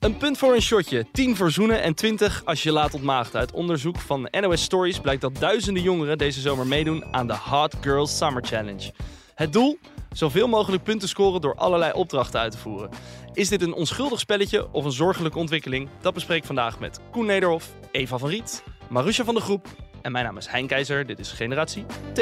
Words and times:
Een 0.00 0.16
punt 0.16 0.38
voor 0.38 0.54
een 0.54 0.62
shotje, 0.62 1.06
10 1.12 1.36
voor 1.36 1.50
zoenen 1.50 1.82
en 1.82 1.94
20 1.94 2.44
als 2.44 2.62
je 2.62 2.72
laat 2.72 2.94
ontmaagden. 2.94 3.40
Uit 3.40 3.52
onderzoek 3.52 3.98
van 3.98 4.28
NOS 4.30 4.62
Stories 4.62 5.00
blijkt 5.00 5.20
dat 5.20 5.36
duizenden 5.36 5.82
jongeren 5.82 6.18
deze 6.18 6.40
zomer 6.40 6.66
meedoen 6.66 7.04
aan 7.14 7.26
de 7.26 7.36
Hot 7.36 7.74
Girls 7.80 8.16
Summer 8.16 8.44
Challenge. 8.44 8.92
Het 9.34 9.52
doel? 9.52 9.78
Zoveel 10.12 10.48
mogelijk 10.48 10.82
punten 10.82 11.08
scoren 11.08 11.40
door 11.40 11.54
allerlei 11.54 11.92
opdrachten 11.92 12.40
uit 12.40 12.52
te 12.52 12.58
voeren. 12.58 12.90
Is 13.32 13.48
dit 13.48 13.62
een 13.62 13.72
onschuldig 13.72 14.20
spelletje 14.20 14.72
of 14.72 14.84
een 14.84 14.92
zorgelijke 14.92 15.38
ontwikkeling? 15.38 15.88
Dat 16.00 16.14
bespreek 16.14 16.38
ik 16.38 16.44
vandaag 16.44 16.78
met 16.78 17.00
Koen 17.10 17.26
Nederhof, 17.26 17.74
Eva 17.90 18.18
van 18.18 18.28
Riet, 18.28 18.62
Marusha 18.88 19.24
van 19.24 19.34
de 19.34 19.40
Groep 19.40 19.66
en 20.02 20.12
mijn 20.12 20.24
naam 20.24 20.36
is 20.36 20.46
Hein 20.46 20.66
Keizer. 20.66 21.06
Dit 21.06 21.18
is 21.18 21.32
Generatie 21.32 21.84
T. 22.12 22.20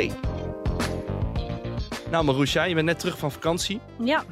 Nou 2.10 2.24
Marusha, 2.24 2.64
je 2.64 2.74
bent 2.74 2.86
net 2.86 2.98
terug 2.98 3.18
van 3.18 3.32
vakantie. 3.32 3.80
Ja. 4.04 4.24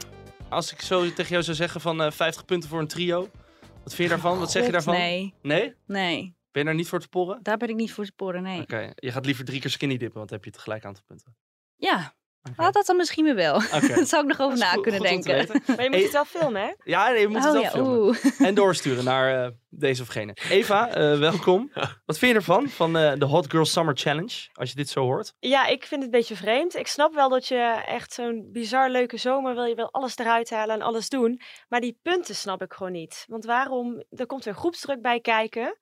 Als 0.49 0.73
ik 0.73 0.81
zo 0.83 1.13
tegen 1.13 1.31
jou 1.31 1.43
zou 1.43 1.57
zeggen 1.57 1.81
van 1.81 2.03
eh 2.03 2.11
50 2.11 2.45
punten 2.45 2.69
voor 2.69 2.81
een 2.81 2.87
trio, 2.87 3.21
wat 3.83 3.95
vind 3.95 3.97
je 3.97 4.09
daarvan? 4.09 4.39
Wat 4.39 4.51
zeg 4.51 4.67
je 4.67 4.73
daarvan? 4.73 4.95
Nee, 4.95 5.35
Nee? 5.43 5.75
nee. 5.87 6.35
Ben 6.51 6.63
je 6.65 6.65
daar 6.65 6.75
niet 6.75 6.89
voor 6.89 7.01
te 7.01 7.09
porren? 7.09 7.43
Daar 7.43 7.57
ben 7.57 7.69
ik 7.69 7.75
niet 7.77 7.93
voor 7.93 8.05
te 8.05 8.11
sporen, 8.11 8.43
nee. 8.43 8.61
Oké, 8.61 8.93
je 8.95 9.13
gaat 9.13 9.27
liever 9.27 9.45
drie 9.45 9.61
keer 9.61 9.71
skinny 9.71 9.97
dippen, 9.97 10.17
want 10.19 10.29
dan 10.29 10.39
heb 10.39 10.47
je 10.47 10.53
tegelijk 10.53 10.85
aantal 10.85 11.03
punten. 11.07 11.37
Ja, 11.77 12.15
Oké. 12.51 12.63
had 12.63 12.73
dat 12.75 12.87
dan 12.87 12.97
misschien 12.97 13.25
weer 13.25 13.35
wel. 13.35 13.55
Oké. 13.55 13.87
Daar 13.95 14.07
zou 14.07 14.23
ik 14.23 14.29
nog 14.29 14.41
over 14.41 14.59
Dat 14.59 14.67
na 14.67 14.73
goed- 14.73 14.83
kunnen 14.83 15.01
goed 15.07 15.25
denken. 15.25 15.63
Maar 15.67 15.83
je 15.83 15.89
moet 15.91 15.95
Hey. 15.95 16.03
het 16.03 16.13
wel 16.13 16.25
filmen, 16.25 16.63
hè? 16.63 16.73
Ja, 16.85 17.09
nee, 17.11 17.21
je 17.21 17.29
moet 17.29 17.37
het 17.37 17.47
oh 17.47 17.53
wel 17.53 17.63
ja, 17.63 17.71
filmen. 17.71 17.99
oeh. 17.99 18.17
En 18.39 18.55
doorsturen 18.55 19.05
naar 19.05 19.45
eh, 19.45 19.51
deze 19.69 20.03
of 20.03 20.09
gene. 20.09 20.37
Eva, 20.51 20.89
eh, 20.89 21.19
welkom. 21.19 21.71
Wat 22.07 22.19
vind 22.19 22.31
je 22.33 22.37
ervan, 22.39 22.69
van 22.69 22.97
eh, 22.97 23.13
de 23.19 23.25
Hot 23.25 23.51
Girl 23.51 23.65
Summer 23.65 23.97
Challenge, 23.97 24.49
als 24.55 24.69
je 24.71 24.77
dit 24.77 24.89
zo 24.89 25.01
hoort? 25.01 25.35
Ja, 25.39 25.67
ik 25.67 25.85
vind 25.87 26.03
het 26.03 26.13
een 26.13 26.19
beetje 26.19 26.37
vreemd. 26.37 26.77
Ik 26.77 26.87
snap 26.87 27.15
wel 27.15 27.29
dat 27.29 27.47
je 27.49 27.83
echt 27.87 28.13
zo'n 28.13 28.49
bizar 28.53 28.91
leuke 28.91 29.17
zomer 29.17 29.55
wil. 29.55 29.65
Je 29.65 29.75
wil 29.75 29.93
alles 29.93 30.17
eruit 30.19 30.51
halen 30.51 30.75
en 30.75 30.83
alles 30.83 31.09
doen. 31.09 31.41
Maar 31.69 31.81
die 31.81 31.99
punten 32.03 32.35
snap 32.35 32.63
ik 32.63 32.73
gewoon 32.73 32.93
niet. 32.93 33.25
Want 33.29 33.45
waarom? 33.45 34.03
Er 34.11 34.27
komt 34.27 34.45
weer 34.45 34.55
groepsdruk 34.55 35.03
bij 35.03 35.21
kijken. 35.21 35.77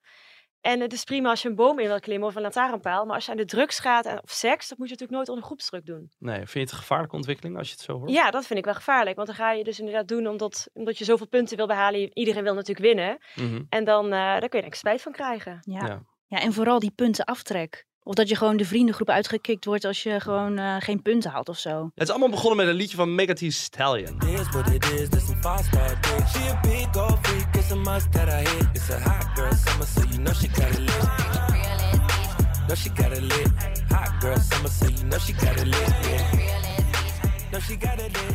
En 0.65 0.81
het 0.81 0.93
is 0.93 1.05
prima 1.05 1.31
als 1.31 1.43
je 1.43 1.48
een 1.48 1.55
boom 1.55 1.79
in 1.79 1.87
wil 1.87 2.01
klimmen 2.01 2.29
of 2.29 2.34
een 2.34 2.43
lantaarnpaal. 2.43 3.05
Maar 3.05 3.15
als 3.15 3.25
je 3.25 3.31
aan 3.31 3.37
de 3.37 3.45
drugs 3.45 3.79
gaat 3.79 4.07
en, 4.07 4.23
of 4.23 4.31
seks, 4.31 4.69
dat 4.69 4.79
moet 4.79 4.87
je 4.89 4.93
natuurlijk 4.93 5.19
nooit 5.19 5.29
onder 5.29 5.45
groepsdruk 5.45 5.87
doen. 5.87 6.11
Nee, 6.19 6.37
vind 6.37 6.53
je 6.53 6.59
het 6.59 6.70
een 6.70 6.77
gevaarlijke 6.77 7.17
ontwikkeling 7.17 7.59
als 7.59 7.69
je 7.69 7.75
het 7.75 7.83
zo 7.83 7.98
hoort? 7.98 8.11
Ja, 8.11 8.31
dat 8.31 8.47
vind 8.47 8.59
ik 8.59 8.65
wel 8.65 8.75
gevaarlijk. 8.75 9.17
Want 9.17 9.29
dan 9.29 9.37
ga 9.37 9.53
je 9.53 9.65
dus 9.65 9.79
inderdaad 9.79 10.09
doen 10.09 10.27
omdat, 10.27 10.69
omdat 10.73 10.98
je 10.98 11.05
zoveel 11.05 11.29
punten 11.29 11.57
wil 11.57 11.67
behalen. 11.67 12.19
Iedereen 12.19 12.42
wil 12.42 12.55
natuurlijk 12.55 12.87
winnen. 12.87 13.19
Mhm. 13.35 13.62
En 13.69 13.85
dan, 13.85 14.05
eh 14.05 14.11
daar 14.11 14.48
kun 14.48 14.61
je 14.61 14.67
ik 14.67 14.75
spijt 14.75 15.03
van 15.03 15.12
krijgen. 15.12 15.59
Ja. 15.61 15.87
Ja. 15.87 16.03
Ja. 16.27 16.41
en 16.41 16.53
vooral 16.53 16.79
die 16.79 16.92
punten 16.95 17.25
aftrek. 17.25 17.87
Of 18.06 18.14
dat 18.14 18.28
je 18.28 18.36
gewoon 18.36 18.56
de 18.56 18.64
vriendengroep 18.64 19.10
uitgekikt 19.10 19.64
wordt 19.64 19.84
als 19.84 20.02
je 20.02 20.20
gewoon 20.20 20.58
eh, 20.58 20.77
geen 20.78 21.02
punten 21.02 21.30
haalt 21.30 21.48
of 21.48 21.58
zo. 21.58 21.91
Het 21.94 22.02
is 22.02 22.11
allemaal 22.11 22.28
begonnen 22.30 22.56
met 22.56 22.66
een 22.69 22.80
liedje 22.80 22.96
van 22.96 23.14
Mega 23.14 23.33
T 23.33 23.42
Stallion. 23.48 24.19
She 32.77 32.91
got 32.94 33.12
it 33.12 33.22
lit. 33.22 33.48
Hot 33.89 34.20
girl 34.20 34.36
summer, 34.36 34.70
so 34.70 34.89
you 34.89 35.05
know 35.05 35.18
she 35.18 35.33
got 35.33 35.56
it 35.61 35.67
lit. 35.67 35.89
Yeah. 36.02 36.54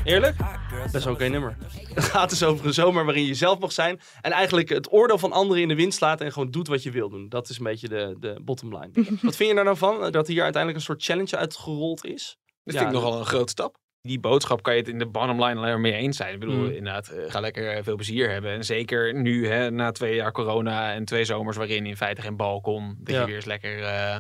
Eerlijk? 0.04 0.38
Dat 0.38 0.86
is 0.86 0.94
een 0.94 1.02
so 1.02 1.28
nummer. 1.28 1.56
Het 1.94 2.04
gaat 2.04 2.30
dus 2.30 2.44
over 2.44 2.66
een 2.66 2.74
zomer 2.74 3.06
waarin 3.06 3.26
je 3.26 3.34
zelf 3.34 3.60
mag 3.60 3.72
zijn. 3.72 4.00
En 4.22 4.32
eigenlijk 4.32 4.70
het 4.70 4.92
oordeel 4.94 5.18
van 5.18 5.32
anderen 5.32 5.62
in 5.62 5.68
de 5.68 5.76
wind 5.76 5.94
slaat 5.94 6.22
en 6.22 6.32
gewoon 6.32 6.52
doet 6.52 6.68
wat 6.68 6.84
je 6.84 6.92
wil 6.92 7.10
doen. 7.10 7.30
Dat 7.30 7.50
is 7.50 7.58
een 7.58 7.64
beetje 7.64 7.88
de, 7.88 8.16
de 8.20 8.40
bottom 8.44 8.78
line. 8.78 8.92
wat 9.22 9.36
vind 9.36 9.50
je 9.50 9.56
daar 9.56 9.64
nou 9.64 9.78
van? 9.78 10.12
Dat 10.12 10.28
hier 10.28 10.44
uiteindelijk 10.44 10.76
een 10.76 10.86
soort 10.86 11.04
challenge 11.04 11.38
uitgerold 11.38 12.06
is? 12.06 12.38
Dat 12.64 12.74
Ja, 12.74 12.80
vind 12.82 12.94
ik 12.94 13.02
nogal 13.02 13.20
een 13.20 13.26
grote 13.26 13.52
stap. 13.52 13.78
Die 14.02 14.20
boodschap 14.20 14.62
kan 14.64 14.74
je 14.74 14.80
het 14.80 14.90
in 14.90 15.00
de 15.00 15.08
bottom 15.08 15.44
line 15.44 15.56
alleen 15.60 15.60
maar 15.72 15.80
mee 15.80 15.94
eens 15.94 16.18
zijn. 16.18 16.34
Ik 16.34 16.40
bedoel, 16.40 16.56
Mm. 16.56 16.66
inderdaad, 16.70 17.08
eh, 17.08 17.32
ga 17.32 17.40
lekker 17.40 17.70
eh, 17.72 17.84
veel 17.84 17.96
plezier 17.96 18.30
hebben. 18.32 18.52
En 18.52 18.64
zeker 18.66 19.14
nu, 19.22 19.48
hè, 19.48 19.72
na 19.72 19.92
twee 19.92 20.16
jaar 20.16 20.32
corona 20.32 20.94
en 20.94 21.06
twee 21.06 21.26
zomers 21.26 21.58
waarin 21.58 21.86
in 21.86 21.98
feite 21.98 22.22
geen 22.22 22.36
bal 22.38 22.62
kon. 22.62 22.96
Dat 23.00 23.14
Ja. 23.16 23.20
je 23.22 23.26
weer 23.26 23.36
eens 23.36 23.46
lekker... 23.46 23.84
eh, 23.84 24.16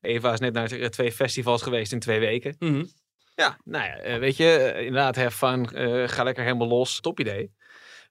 Eva 0.00 0.32
is 0.32 0.40
net 0.40 0.52
naar 0.52 0.68
twee 0.90 1.12
festivals 1.12 1.62
geweest 1.62 1.92
in 1.92 1.98
twee 1.98 2.18
weken. 2.20 2.56
Mhm. 2.58 2.84
Ja, 3.38 3.58
nou 3.64 3.84
ja, 3.84 3.96
eh, 3.96 4.18
weet 4.18 4.36
je, 4.36 4.44
eh, 4.44 4.84
inderdaad, 4.84 5.16
have 5.16 5.36
fun, 5.36 5.70
eh, 5.70 6.08
ga 6.08 6.22
lekker 6.22 6.44
helemaal 6.44 6.68
los. 6.68 7.00
Top 7.00 7.20
idee. 7.20 7.52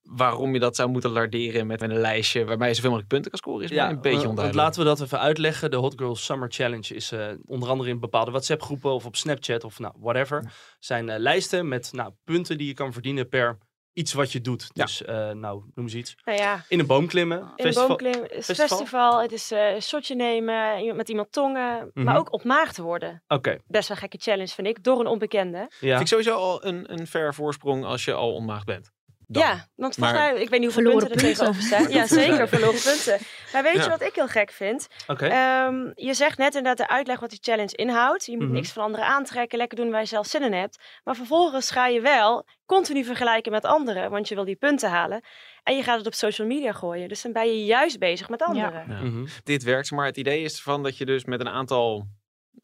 Waarom 0.01 0.53
je 0.53 0.59
dat 0.59 0.75
zou 0.75 0.89
moeten 0.89 1.09
larderen 1.11 1.67
met, 1.67 1.81
een 1.81 1.97
lijstje 1.97 2.45
waarbij 2.45 2.67
je 2.67 2.73
zoveel 2.73 2.89
mogelijk 2.89 3.13
punten 3.13 3.31
kan 3.31 3.39
scoren, 3.39 3.63
is 3.63 3.71
mij 3.71 3.89
een 3.89 4.01
beetje 4.01 4.27
onduidelijk. 4.27 4.55
laten 4.55 4.81
we 4.81 4.87
dat 4.87 5.01
even 5.01 5.19
uitleggen. 5.19 5.71
De 5.71 5.77
Hot 5.77 5.93
Girl 5.97 6.15
Summer 6.15 6.51
Challenge 6.51 6.95
is 6.95 7.13
onder 7.45 7.69
andere 7.69 7.89
in 7.89 7.99
bepaalde 7.99 8.31
WhatsApp 8.31 8.61
groepen 8.61 8.91
of 8.91 9.05
op 9.05 9.15
Snapchat 9.15 9.63
of 9.63 9.79
nou, 9.79 9.93
whatever. 9.97 10.53
Zijn 10.79 11.19
lijsten 11.19 11.67
met 11.67 11.89
nou, 11.93 12.11
punten 12.23 12.57
die 12.57 12.67
je 12.67 12.73
kan 12.73 12.93
verdienen 12.93 13.29
per 13.29 13.57
iets 13.97 14.13
wat 14.13 14.31
je 14.31 14.41
doet. 14.41 14.69
Ja. 14.73 14.83
Dus 14.85 15.03
eh, 15.03 15.15
nou, 15.31 15.63
noem 15.75 15.85
eens 15.85 15.93
iets. 15.93 16.15
Nou 16.25 16.37
ja, 16.37 16.63
In 16.67 16.79
een 16.79 16.85
boom 16.85 17.07
klimmen. 17.07 17.37
In 17.37 17.43
een 17.43 17.53
festival. 17.55 17.87
boomklim, 17.87 18.21
het 18.21 18.31
is 18.31 18.45
festival? 18.45 18.67
festival, 18.77 19.21
het 19.21 19.31
is 19.31 19.51
eh, 19.51 19.73
een 19.73 19.81
shotje 19.81 20.15
nemen, 20.15 20.95
met 20.95 21.09
iemand 21.09 21.31
tongen, 21.31 21.91
Mhm. 21.93 22.05
maar 22.05 22.17
ook 22.17 22.33
ontmaagd 22.33 22.77
worden. 22.77 23.23
Oké, 23.27 23.57
Best 23.67 23.87
wel 23.87 23.97
een 23.97 24.03
gekke 24.09 24.17
challenge 24.31 24.47
vind 24.53 24.67
ik, 24.67 24.83
door 24.83 24.99
een 24.99 25.07
onbekende. 25.07 25.57
ja. 25.79 25.87
Vind 25.89 25.99
ik 26.01 26.07
sowieso 26.07 26.35
al 26.35 26.65
een, 26.65 26.93
een 26.93 27.07
ver 27.07 27.33
voorsprong 27.33 27.85
als 27.85 28.05
je 28.05 28.13
al 28.13 28.33
onmaagd 28.33 28.65
bent. 28.65 28.91
Dan. 29.29 29.43
Ja, 29.43 29.67
want 29.75 29.95
volgens 29.95 30.17
mij, 30.19 30.31
ik 30.41 30.49
weet 30.49 30.59
niet 30.59 30.73
hoeveel 30.73 30.91
Verloren 30.91 31.07
punten 31.07 31.27
er 31.27 31.33
tegenover 31.35 31.61
staan. 31.61 31.89
Ja, 31.89 32.05
zeker, 32.23 32.47
verloren 32.47 32.81
punten. 32.81 33.17
Maar 33.53 33.63
weet 33.63 33.83
je 33.83 33.89
wat 33.89 34.01
ik 34.01 34.15
heel 34.15 34.27
gek 34.27 34.51
vind? 34.51 34.87
Oké. 35.07 35.25
Ehm, 35.25 35.91
je 35.95 36.13
zegt 36.13 36.37
net 36.37 36.55
inderdaad 36.55 36.87
de 36.87 36.93
uitleg 36.93 37.19
wat 37.19 37.29
die 37.29 37.39
challenge 37.41 37.75
inhoudt. 37.75 38.25
Je 38.25 38.37
moet 38.37 38.45
Mhm. 38.45 38.53
niks 38.53 38.71
van 38.71 38.83
anderen 38.83 39.05
aantrekken, 39.05 39.57
lekker 39.57 39.77
doen 39.77 39.91
waar 39.91 40.01
je 40.01 40.07
zelf 40.07 40.27
zin 40.27 40.41
in 40.43 40.53
hebt. 40.53 40.83
Maar 41.03 41.15
vervolgens 41.15 41.71
ga 41.71 41.87
je 41.87 42.01
wel 42.01 42.45
continu 42.65 43.03
vergelijken 43.03 43.51
met 43.51 43.65
anderen, 43.65 44.09
want 44.11 44.27
je 44.27 44.35
wil 44.35 44.45
die 44.45 44.55
punten 44.55 44.89
halen. 44.89 45.21
En 45.63 45.75
je 45.75 45.83
gaat 45.83 45.97
het 45.97 46.07
op 46.07 46.13
social 46.13 46.47
media 46.47 46.71
gooien. 46.71 47.07
Dus 47.09 47.21
dan 47.21 47.31
ben 47.31 47.47
je 47.47 47.65
juist 47.65 47.99
bezig 47.99 48.29
met 48.29 48.41
anderen. 48.41 48.85
Ja. 48.87 49.01
Mhm. 49.01 49.25
dit 49.43 49.63
werkt. 49.63 49.91
Maar 49.91 50.05
het 50.05 50.17
idee 50.17 50.43
is 50.43 50.55
ervan 50.55 50.83
dat 50.83 50.97
je 50.97 51.05
dus 51.05 51.25
met 51.25 51.39
een 51.39 51.49
aantal 51.49 52.05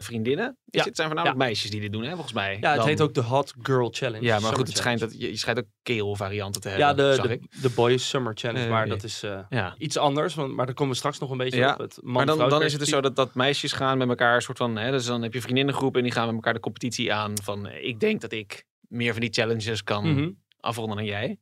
vriendinnen. 0.04 0.58
Is 0.66 0.80
Ja. 0.80 0.86
Het 0.86 0.96
zijn 0.96 1.08
voornamelijk 1.08 1.42
meisjes 1.42 1.70
die 1.72 1.82
dit 1.82 1.92
doen, 1.92 2.04
hè, 2.04 2.12
volgens 2.12 2.34
mij. 2.34 2.58
Ja, 2.62 2.70
het 2.70 2.78
Dan- 2.80 2.88
heet 2.88 3.02
ook 3.02 3.14
de 3.14 3.22
Hot 3.22 3.54
Girl 3.62 3.90
Challenge. 3.92 4.24
Ja, 4.24 4.32
maar 4.32 4.40
Summer 4.40 4.58
goed, 4.58 4.68
het 4.68 4.78
schijnt 4.78 5.00
dat 5.00 5.14
je, 5.22 5.30
je 5.30 5.38
schijnt 5.38 5.60
ook 5.60 5.66
keel 5.84 6.16
varianten 6.16 6.62
te 6.62 6.70
hebben. 6.70 6.88
Ja, 6.88 6.94
de, 6.94 7.14
zag 7.16 7.28
de, 7.28 7.34
ik. 7.34 7.62
de 7.62 7.70
Boys 7.70 8.10
Summer 8.10 8.32
Challenge, 8.36 8.64
Eh, 8.66 8.70
maar 8.72 8.82
nee. 8.88 8.96
dat 8.96 9.04
is 9.04 9.24
eh, 9.24 9.40
Ja. 9.50 9.76
iets 9.78 9.98
anders. 9.98 10.36
Want, 10.36 10.54
maar 10.56 10.66
daar 10.66 10.76
komen 10.76 10.92
we 10.94 10.98
straks 10.98 11.20
nog 11.20 11.30
een 11.32 11.38
beetje 11.38 11.60
Ja, 11.60 11.74
op. 11.74 11.80
Het 11.80 11.98
Maar 12.02 12.26
dan, 12.26 12.38
dan 12.38 12.64
is 12.64 12.72
het 12.72 12.82
dus 12.82 12.90
zo 12.90 13.02
dat, 13.02 13.16
dat 13.16 13.34
meisjes 13.36 13.72
gaan 13.72 13.98
met 13.98 14.10
elkaar 14.10 14.36
een 14.36 14.42
soort 14.42 14.58
van. 14.58 14.78
Hè, 14.78 14.92
dus 14.92 15.06
dan 15.06 15.22
heb 15.22 15.34
je 15.34 15.42
vriendinnengroep 15.42 15.96
en 15.98 16.04
die 16.04 16.12
gaan 16.12 16.26
met 16.26 16.36
elkaar 16.36 16.54
de 16.54 16.60
competitie 16.60 17.14
aan. 17.14 17.34
Van 17.44 17.68
eh, 17.68 17.88
ik 17.88 18.00
denk 18.00 18.22
dat 18.22 18.32
ik 18.32 18.66
meer 18.88 19.12
van 19.12 19.22
die 19.22 19.34
challenges 19.34 19.84
kan 19.84 20.12
Mhm. 20.14 20.30
afronden 20.60 20.96
dan 20.98 21.06
jij. 21.06 21.38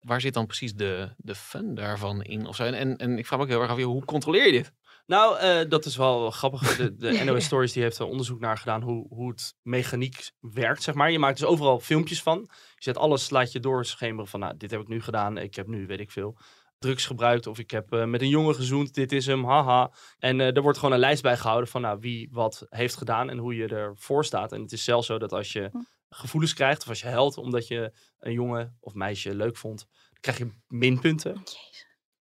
Waar 0.00 0.20
zit 0.20 0.34
dan 0.34 0.46
precies 0.46 0.74
de, 0.74 1.08
de 1.16 1.34
fun 1.34 1.74
daarvan 1.74 2.22
in? 2.22 2.46
Of 2.46 2.56
zo? 2.56 2.62
En, 2.64 2.74
en, 2.74 2.96
en 2.96 3.18
ik 3.18 3.26
vraag 3.26 3.38
me 3.38 3.44
ook 3.44 3.50
heel 3.50 3.60
erg 3.60 3.70
af, 3.70 3.82
hoe 3.82 4.04
controleer 4.04 4.46
je 4.46 4.52
dit? 4.52 4.72
Nou, 5.06 5.38
eh, 5.38 5.68
dat 5.68 5.84
is 5.84 5.96
wel 5.96 6.30
grappig. 6.30 6.76
De, 6.76 6.96
de 6.96 7.24
NOS 7.24 7.44
Stories 7.44 7.72
die 7.72 7.82
heeft 7.82 7.98
er 7.98 8.06
onderzoek 8.06 8.40
naar 8.40 8.58
gedaan 8.58 8.82
hoe, 8.82 9.06
hoe 9.08 9.30
het 9.30 9.54
mechaniek 9.62 10.30
werkt, 10.40 10.82
zeg 10.82 10.94
maar. 10.94 11.10
Je 11.10 11.18
maakt 11.18 11.38
dus 11.38 11.48
overal 11.48 11.80
filmpjes 11.80 12.22
van. 12.22 12.38
Je 12.50 12.82
zet 12.82 12.98
alles, 12.98 13.30
laat 13.30 13.52
je 13.52 13.60
doorschemeren 13.60 14.28
van, 14.28 14.40
nou, 14.40 14.56
dit 14.56 14.70
heb 14.70 14.80
ik 14.80 14.88
nu 14.88 15.02
gedaan. 15.02 15.38
Ik 15.38 15.54
heb 15.54 15.66
nu, 15.66 15.86
weet 15.86 16.00
ik 16.00 16.10
veel, 16.10 16.38
drugs 16.78 17.06
gebruikt. 17.06 17.46
Of 17.46 17.58
ik 17.58 17.70
heb 17.70 17.92
eh, 17.92 18.04
met 18.04 18.20
een 18.20 18.28
jongen 18.28 18.54
gezoend, 18.54 18.94
dit 18.94 19.12
is 19.12 19.26
hem, 19.26 19.44
haha. 19.44 19.92
En 20.18 20.40
eh, 20.40 20.56
er 20.56 20.62
wordt 20.62 20.78
gewoon 20.78 20.94
een 20.94 21.00
lijst 21.00 21.22
bij 21.22 21.36
gehouden 21.36 21.68
van, 21.68 21.80
nou, 21.80 21.98
wie 22.00 22.28
wat 22.32 22.66
heeft 22.68 22.96
gedaan 22.96 23.30
en 23.30 23.38
hoe 23.38 23.54
je 23.54 23.66
ervoor 23.66 24.24
staat. 24.24 24.52
En 24.52 24.62
het 24.62 24.72
is 24.72 24.84
zelfs 24.84 25.06
zo 25.06 25.18
dat 25.18 25.32
als 25.32 25.52
je 25.52 25.70
gevoelens 26.08 26.54
krijgt, 26.54 26.82
of 26.82 26.88
als 26.88 27.00
je 27.00 27.08
huilt 27.08 27.36
omdat 27.36 27.66
je 27.66 27.92
een 28.18 28.32
jongen 28.32 28.76
of 28.80 28.94
meisje 28.94 29.34
leuk 29.34 29.56
vond, 29.56 29.78
dan 29.88 30.20
krijg 30.20 30.38
je 30.38 30.50
minpunten. 30.68 31.42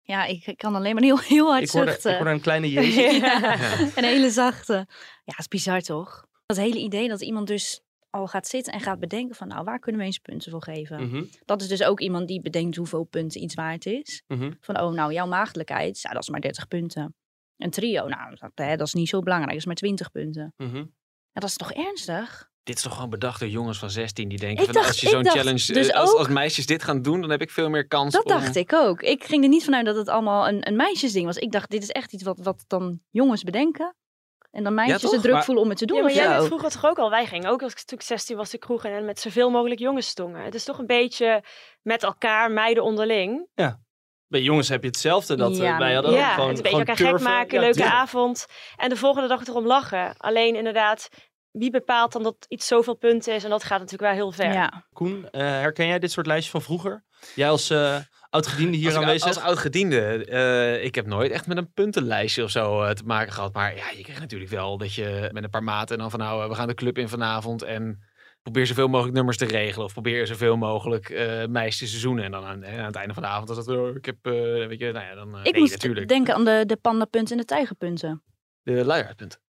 Ja, 0.02 0.24
ik 0.24 0.54
kan 0.56 0.74
alleen 0.74 0.94
maar 0.94 1.02
heel, 1.02 1.18
heel 1.20 1.46
hard 1.50 1.62
Ik 1.62 1.70
hoorde, 1.70 1.86
ik 1.90 1.92
zuchten. 1.92 2.14
hoorde 2.16 2.30
een 2.30 2.40
kleine 2.40 2.70
jeetje. 2.70 3.02
Ja, 3.20 3.80
Een 3.94 4.04
hele 4.04 4.30
zachte. 4.30 4.72
Ja, 4.72 4.86
het 5.24 5.38
is 5.38 5.48
bizar 5.48 5.80
toch? 5.80 6.26
Dat 6.46 6.56
hele 6.56 6.78
idee 6.78 7.08
dat 7.08 7.22
iemand 7.22 7.46
dus 7.46 7.80
al 8.10 8.26
gaat 8.26 8.46
zitten 8.46 8.72
en 8.72 8.80
gaat 8.80 8.98
bedenken 8.98 9.34
van... 9.36 9.48
nou, 9.48 9.64
waar 9.64 9.78
kunnen 9.78 10.00
we 10.00 10.06
eens 10.06 10.18
punten 10.18 10.50
voor 10.50 10.62
geven? 10.62 11.06
Mhm, 11.08 11.24
Dat 11.44 11.60
is 11.62 11.68
dus 11.68 11.82
ook 11.82 12.00
iemand 12.00 12.28
die 12.28 12.40
bedenkt 12.40 12.76
hoeveel 12.76 13.04
punten 13.04 13.42
iets 13.42 13.54
waard 13.54 13.86
is. 13.86 14.22
mhm. 14.26 14.52
Van, 14.60 14.80
oh, 14.80 14.92
nou, 14.92 15.12
jouw 15.12 15.26
maagdelijkheid, 15.26 16.00
ja, 16.00 16.10
dat 16.10 16.22
is 16.22 16.28
maar 16.28 16.40
30 16.40 16.68
punten. 16.68 17.14
Een 17.56 17.70
trio, 17.70 18.08
nou, 18.08 18.36
dat, 18.38 18.50
hè, 18.54 18.76
dat 18.76 18.86
is 18.86 18.92
niet 18.94 19.08
zo 19.08 19.20
belangrijk, 19.20 19.50
dat 19.52 19.60
is 19.60 19.66
maar 19.66 19.74
20 19.74 20.10
punten. 20.10 20.54
Mhm. 20.56 20.76
Ja, 20.76 21.40
dat 21.40 21.48
is 21.48 21.56
toch 21.56 21.72
ernstig? 21.72 22.50
Dit 22.62 22.76
is 22.76 22.82
toch 22.82 22.94
gewoon 22.94 23.10
bedacht 23.10 23.40
door 23.40 23.48
jongens 23.48 23.78
van 23.78 23.90
16 23.90 24.28
die 24.28 24.38
denken 24.38 24.64
van 24.64 24.74
dacht- 24.74 24.86
als 24.86 25.00
je 25.00 25.08
zo'n 25.08 25.26
challenge, 25.28 25.72
dus 25.72 25.88
eh, 25.88 25.96
als, 26.00 26.10
ook- 26.12 26.18
als 26.18 26.28
meisjes 26.28 26.66
dit 26.66 26.82
gaan 26.82 27.02
doen, 27.02 27.20
dan 27.20 27.30
heb 27.30 27.40
ik 27.42 27.50
veel 27.50 27.68
meer 27.68 27.86
kans 27.86 28.12
Dat 28.12 28.24
om... 28.24 28.30
dacht 28.30 28.56
ik 28.56 28.72
ook. 28.72 29.02
Ik 29.02 29.24
ging 29.24 29.42
er 29.42 29.48
niet 29.48 29.64
vanuit 29.64 29.84
dat 29.86 29.96
het 29.96 30.08
allemaal 30.08 30.48
een, 30.48 30.66
een 30.68 30.76
meisjesding 30.76 31.26
was. 31.26 31.36
Ik 31.36 31.52
dacht, 31.52 31.70
dit 31.70 31.82
is 31.82 31.90
echt 31.90 32.12
iets 32.12 32.22
wat, 32.22 32.38
wat 32.42 32.64
dan 32.66 33.00
jongens 33.10 33.42
bedenken. 33.42 33.96
En 34.50 34.64
dan 34.64 34.74
meisjes 34.74 35.00
toch? 35.00 35.10
de 35.10 35.20
druk 35.20 35.32
Maar- 35.32 35.44
voelen 35.44 35.62
om 35.64 35.70
het 35.70 35.78
te 35.78 35.86
doen 35.86 35.96
Ja, 35.96 36.02
maar 36.02 36.12
jij 36.12 36.40
vroeger 36.42 36.70
toch 36.70 36.84
ook 36.86 36.98
al. 36.98 37.10
Wij 37.10 37.26
gingen 37.26 37.50
ook 37.50 37.62
als 37.62 37.72
ik 37.72 37.78
toen 37.78 37.98
ik 37.98 38.04
16 38.04 38.36
was 38.36 38.50
de 38.50 38.58
kroeg 38.58 38.84
en 38.84 39.04
met 39.04 39.20
zoveel 39.20 39.50
mogelijk 39.50 39.80
jongens 39.80 40.06
stongen. 40.06 40.44
Het 40.44 40.54
is 40.54 40.64
toch 40.64 40.78
een 40.78 40.86
beetje 40.86 41.44
met 41.82 42.02
elkaar, 42.02 42.50
meiden 42.50 42.82
onderling. 42.84 43.48
Bij 44.26 44.40
jongens 44.42 44.68
heb 44.68 44.80
je 44.82 44.88
hetzelfde. 44.88 45.36
Dat, 45.36 45.56
Ja, 45.56 45.78
wij 45.78 45.94
hadden 45.94 46.12
ja, 46.12 46.28
ook 46.28 46.34
gewoon, 46.34 46.48
het 46.48 46.56
een 46.56 46.62
beetje 46.62 46.78
gewoon 46.96 46.96
elkaar 47.10 47.18
gek 47.18 47.28
maken, 47.28 47.54
Ja, 47.54 47.60
leuke 47.60 47.76
tuurlijk. 47.76 47.96
avond. 47.96 48.46
En 48.76 48.88
de 48.88 48.96
volgende 48.96 49.28
dag 49.28 49.46
erom 49.46 49.66
lachen. 49.66 50.16
Alleen 50.16 50.54
inderdaad, 50.56 51.08
wie 51.52 51.70
bepaalt 51.70 52.12
dan 52.12 52.22
dat 52.22 52.36
iets 52.48 52.66
zoveel 52.66 52.94
punten 52.94 53.34
is? 53.34 53.44
En 53.44 53.50
dat 53.50 53.64
gaat 53.64 53.78
natuurlijk 53.78 54.02
wel 54.02 54.12
heel 54.12 54.32
ver. 54.32 54.52
Ja. 54.52 54.84
Koen, 54.92 55.30
eh, 55.30 55.40
herken 55.40 55.86
jij 55.86 55.98
dit 55.98 56.10
soort 56.10 56.26
lijstjes 56.26 56.52
van 56.52 56.62
vroeger? 56.62 57.04
Jij 57.34 57.48
als 57.48 57.70
eh 57.70 57.96
oud-gediende 58.30 58.76
hier 58.76 58.86
Als, 58.86 58.94
ik- 58.96 59.00
aanwezig? 59.02 59.26
als 59.28 59.38
oud-gediende, 59.38 60.24
eh, 60.24 60.84
ik 60.84 60.94
heb 60.94 61.06
nooit 61.06 61.30
echt 61.32 61.46
met 61.46 61.56
een 61.56 61.72
puntenlijstje 61.72 62.42
of 62.42 62.50
zo 62.50 62.92
te 62.92 63.04
maken 63.04 63.32
gehad. 63.32 63.52
Maar 63.52 63.76
ja, 63.76 63.90
je 63.96 64.02
krijgt 64.02 64.20
natuurlijk 64.20 64.50
wel 64.50 64.78
dat 64.78 64.94
je 64.94 65.28
met 65.32 65.44
een 65.44 65.50
paar 65.50 65.62
maten 65.62 65.94
en 65.94 66.00
dan 66.00 66.10
van 66.10 66.20
nou, 66.20 66.48
we 66.48 66.54
gaan 66.54 66.68
de 66.68 66.74
club 66.74 66.98
in 66.98 67.08
vanavond 67.08 67.62
en 67.62 68.02
probeer 68.42 68.66
zoveel 68.66 68.88
mogelijk 68.88 69.14
nummers 69.16 69.36
te 69.36 69.44
regelen. 69.44 69.86
Of 69.86 69.92
probeer 69.92 70.26
zoveel 70.26 70.56
mogelijk 70.56 71.10
eh 71.10 71.46
meisjes 71.46 71.78
te 71.78 71.86
seizoenen. 71.86 72.24
En 72.24 72.30
dan 72.30 72.44
aan, 72.44 72.66
aan 72.66 72.84
het 72.84 72.96
einde 72.96 73.14
van 73.14 73.22
de 73.22 73.28
avond 73.28 73.48
was 73.48 73.56
het, 73.56 73.68
oh, 73.68 73.96
ik 73.96 74.04
heb, 74.04 74.16
eh, 74.22 74.32
weet 74.66 74.78
je, 74.78 74.92
nou 74.92 75.06
ja, 75.06 75.14
dan... 75.14 75.36
Ik 75.38 75.52
nee, 75.52 75.60
moest 75.60 75.72
natuurlijk. 75.72 76.08
denken 76.08 76.34
aan 76.34 76.44
de, 76.44 76.62
de 76.66 76.76
pandapunten 76.76 77.32
en 77.32 77.40
de 77.40 77.46
tijgerpunten. 77.46 78.22
De 78.62 78.84
luiaardpunten. 78.84 79.40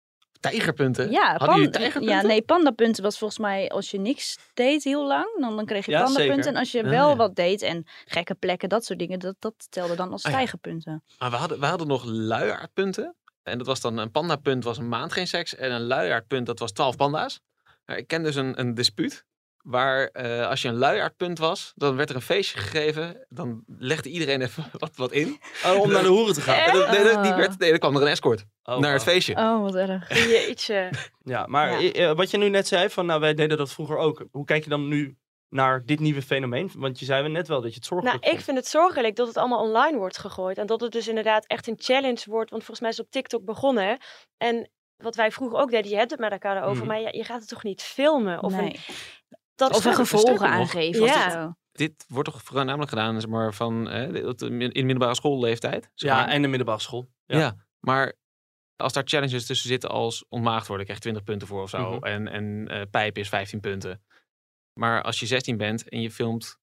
Tijgerpunten? 0.51 1.11
Ja, 1.11 1.29
Hadden 1.29 1.47
pan- 1.47 1.55
jullie 1.57 1.69
tijgerpunten? 1.71 2.15
ja, 2.17 2.21
nee, 2.21 2.41
pandapunten 2.41 3.03
was 3.03 3.17
volgens 3.17 3.39
mij 3.39 3.69
als 3.69 3.91
je 3.91 3.99
niks 3.99 4.37
deed 4.53 4.83
heel 4.83 5.07
lang, 5.07 5.39
dan, 5.39 5.55
dan 5.55 5.65
kreeg 5.65 5.85
je 5.85 5.91
Ja, 5.91 6.03
pandapunten. 6.03 6.33
zeker. 6.35 6.51
En 6.51 6.59
als 6.59 6.71
je 6.71 6.83
Ah, 6.83 6.89
wel 6.89 7.09
ja. 7.09 7.15
wat 7.15 7.35
deed 7.35 7.61
en 7.61 7.85
gekke 8.05 8.33
plekken, 8.35 8.69
dat 8.69 8.85
soort 8.85 8.99
dingen, 8.99 9.19
dat, 9.19 9.35
dat 9.39 9.53
telde 9.69 9.95
dan 9.95 10.11
als 10.11 10.23
Ah, 10.23 10.31
ja. 10.31 10.37
tijgerpunten. 10.37 11.03
Maar 11.19 11.29
we 11.29 11.35
hadden, 11.35 11.59
we 11.59 11.65
hadden 11.65 11.87
nog 11.87 12.03
luiaardpunten. 12.05 13.15
En 13.43 13.57
dat 13.57 13.67
was 13.67 13.81
dan 13.81 13.97
een 13.97 14.11
pandapunt 14.11 14.63
was 14.63 14.77
een 14.77 14.89
maand 14.89 15.11
geen 15.13 15.27
seks. 15.27 15.55
En 15.55 15.71
een 15.71 15.83
luiaardpunt 15.87 16.45
dat 16.45 16.59
was 16.59 16.71
12 16.71 16.95
panda's. 16.95 17.39
Ik 17.85 18.07
ken 18.07 18.23
dus 18.23 18.35
een, 18.35 18.59
een 18.59 18.73
dispuut. 18.73 19.25
Waar 19.63 20.07
eh, 20.07 20.47
als 20.49 20.61
je 20.61 20.67
een 20.67 20.75
luiaardpunt 20.77 21.39
was, 21.39 21.71
dan 21.75 21.95
werd 21.95 22.09
er 22.09 22.15
een 22.15 22.21
feestje 22.21 22.57
gegeven. 22.59 23.25
Dan 23.29 23.63
legde 23.77 24.09
iedereen 24.09 24.41
even 24.41 24.65
wat, 24.77 24.95
wat 24.95 25.11
in. 25.11 25.39
Oh, 25.65 25.79
om 25.79 25.91
naar 25.91 26.01
de 26.01 26.07
hoeren 26.07 26.33
te 26.33 26.41
gaan. 26.41 26.55
Eh? 26.55 26.91
Nee, 26.91 27.03
dat- 27.03 27.23
die 27.23 27.31
Ah. 27.31 27.37
werd, 27.37 27.59
nee, 27.59 27.69
dan 27.69 27.79
kwam 27.79 27.95
er 27.95 28.01
een 28.01 28.07
escort 28.07 28.45
Oh, 28.63 28.77
naar 28.79 28.91
het 28.91 29.01
oh. 29.01 29.07
feestje. 29.07 29.35
Oh, 29.35 29.61
wat 29.61 29.75
erg. 29.75 30.13
Je 30.31 30.47
ietsje... 30.49 30.89
Ja, 31.23 31.45
maar 31.47 31.81
Ja. 31.81 31.91
eh, 31.91 32.15
wat 32.15 32.31
je 32.31 32.37
nu 32.37 32.49
net 32.49 32.67
zei 32.67 32.89
van, 32.89 33.05
nou, 33.05 33.19
wij 33.19 33.33
deden 33.33 33.57
dat 33.57 33.71
vroeger 33.71 33.97
ook. 33.97 34.25
Hoe 34.31 34.45
kijk 34.45 34.63
je 34.63 34.69
dan 34.69 34.87
nu 34.87 35.17
naar 35.49 35.85
dit 35.85 35.99
nieuwe 35.99 36.21
fenomeen? 36.21 36.71
Want 36.75 36.99
je 36.99 37.05
zei 37.05 37.29
net 37.29 37.47
wel 37.47 37.61
dat 37.61 37.69
je 37.69 37.75
het 37.75 37.85
zorgelijk 37.85 38.15
Nou, 38.17 38.25
ik 38.27 38.33
vond. 38.39 38.43
vind 38.45 38.57
het 38.57 38.67
zorgelijk 38.67 39.15
dat 39.15 39.27
het 39.27 39.37
allemaal 39.37 39.61
online 39.61 39.97
wordt 39.97 40.17
gegooid. 40.17 40.57
En 40.57 40.65
dat 40.67 40.81
het 40.81 40.91
dus 40.91 41.07
inderdaad 41.07 41.45
echt 41.47 41.67
een 41.67 41.77
challenge 41.79 42.23
wordt. 42.25 42.49
Want 42.49 42.63
volgens 42.63 42.79
mij 42.79 42.89
is 42.89 42.97
het 42.97 43.05
op 43.05 43.11
TikTok 43.11 43.45
begonnen. 43.45 43.97
En 44.37 44.69
wat 44.97 45.15
wij 45.15 45.31
vroeger 45.31 45.59
ook 45.59 45.71
deden, 45.71 45.91
je 45.91 45.97
hebt 45.97 46.11
het 46.11 46.19
met 46.19 46.31
elkaar 46.31 46.63
over. 46.63 46.77
Mhm. 46.77 46.87
Maar 46.87 46.99
ja, 47.01 47.09
je 47.11 47.23
gaat 47.23 47.39
het 47.39 47.49
toch 47.49 47.63
niet 47.63 47.81
filmen? 47.81 48.43
Of, 48.43 48.53
nee. 48.55 48.65
een, 48.65 48.79
dat 49.55 49.75
Of 49.75 49.85
een 49.85 49.93
gevolgen 49.95 50.47
aangeven. 50.47 51.03
ja. 51.03 51.57
Dit 51.71 52.05
wordt 52.07 52.29
toch 52.31 52.43
voornamelijk 52.43 52.89
gedaan 52.89 53.21
zeg 53.21 53.29
maar, 53.29 53.53
van, 53.53 53.89
eh, 53.89 54.01
in 54.03 54.69
de 54.69 54.71
middelbare 54.83 55.15
schoolleeftijd? 55.15 55.89
zeg 55.93 56.09
Ja, 56.09 56.15
maar. 56.17 56.27
en 56.27 56.41
de 56.41 56.47
middelbare 56.47 56.79
school. 56.79 57.09
Ja. 57.25 57.37
Ja. 57.37 57.55
maar 57.79 58.13
als 58.75 58.93
daar 58.93 59.03
challenges 59.05 59.45
tussen 59.45 59.67
zitten 59.69 59.89
als 59.89 60.25
ontmaagd 60.29 60.67
worden, 60.67 60.85
krijg 60.85 60.99
je 61.03 61.09
20 61.09 61.23
punten 61.23 61.47
voor 61.47 61.61
of 61.61 61.69
zo. 61.69 61.91
Mhm. 61.95 62.03
En, 62.03 62.27
en 62.27 62.67
eh 62.67 62.81
pijpen 62.91 63.21
is 63.21 63.29
15 63.29 63.59
punten. 63.59 64.03
Maar 64.79 65.01
als 65.03 65.19
je 65.19 65.25
16 65.25 65.57
bent 65.57 65.89
en 65.89 66.01
je 66.01 66.11
filmt 66.11 66.57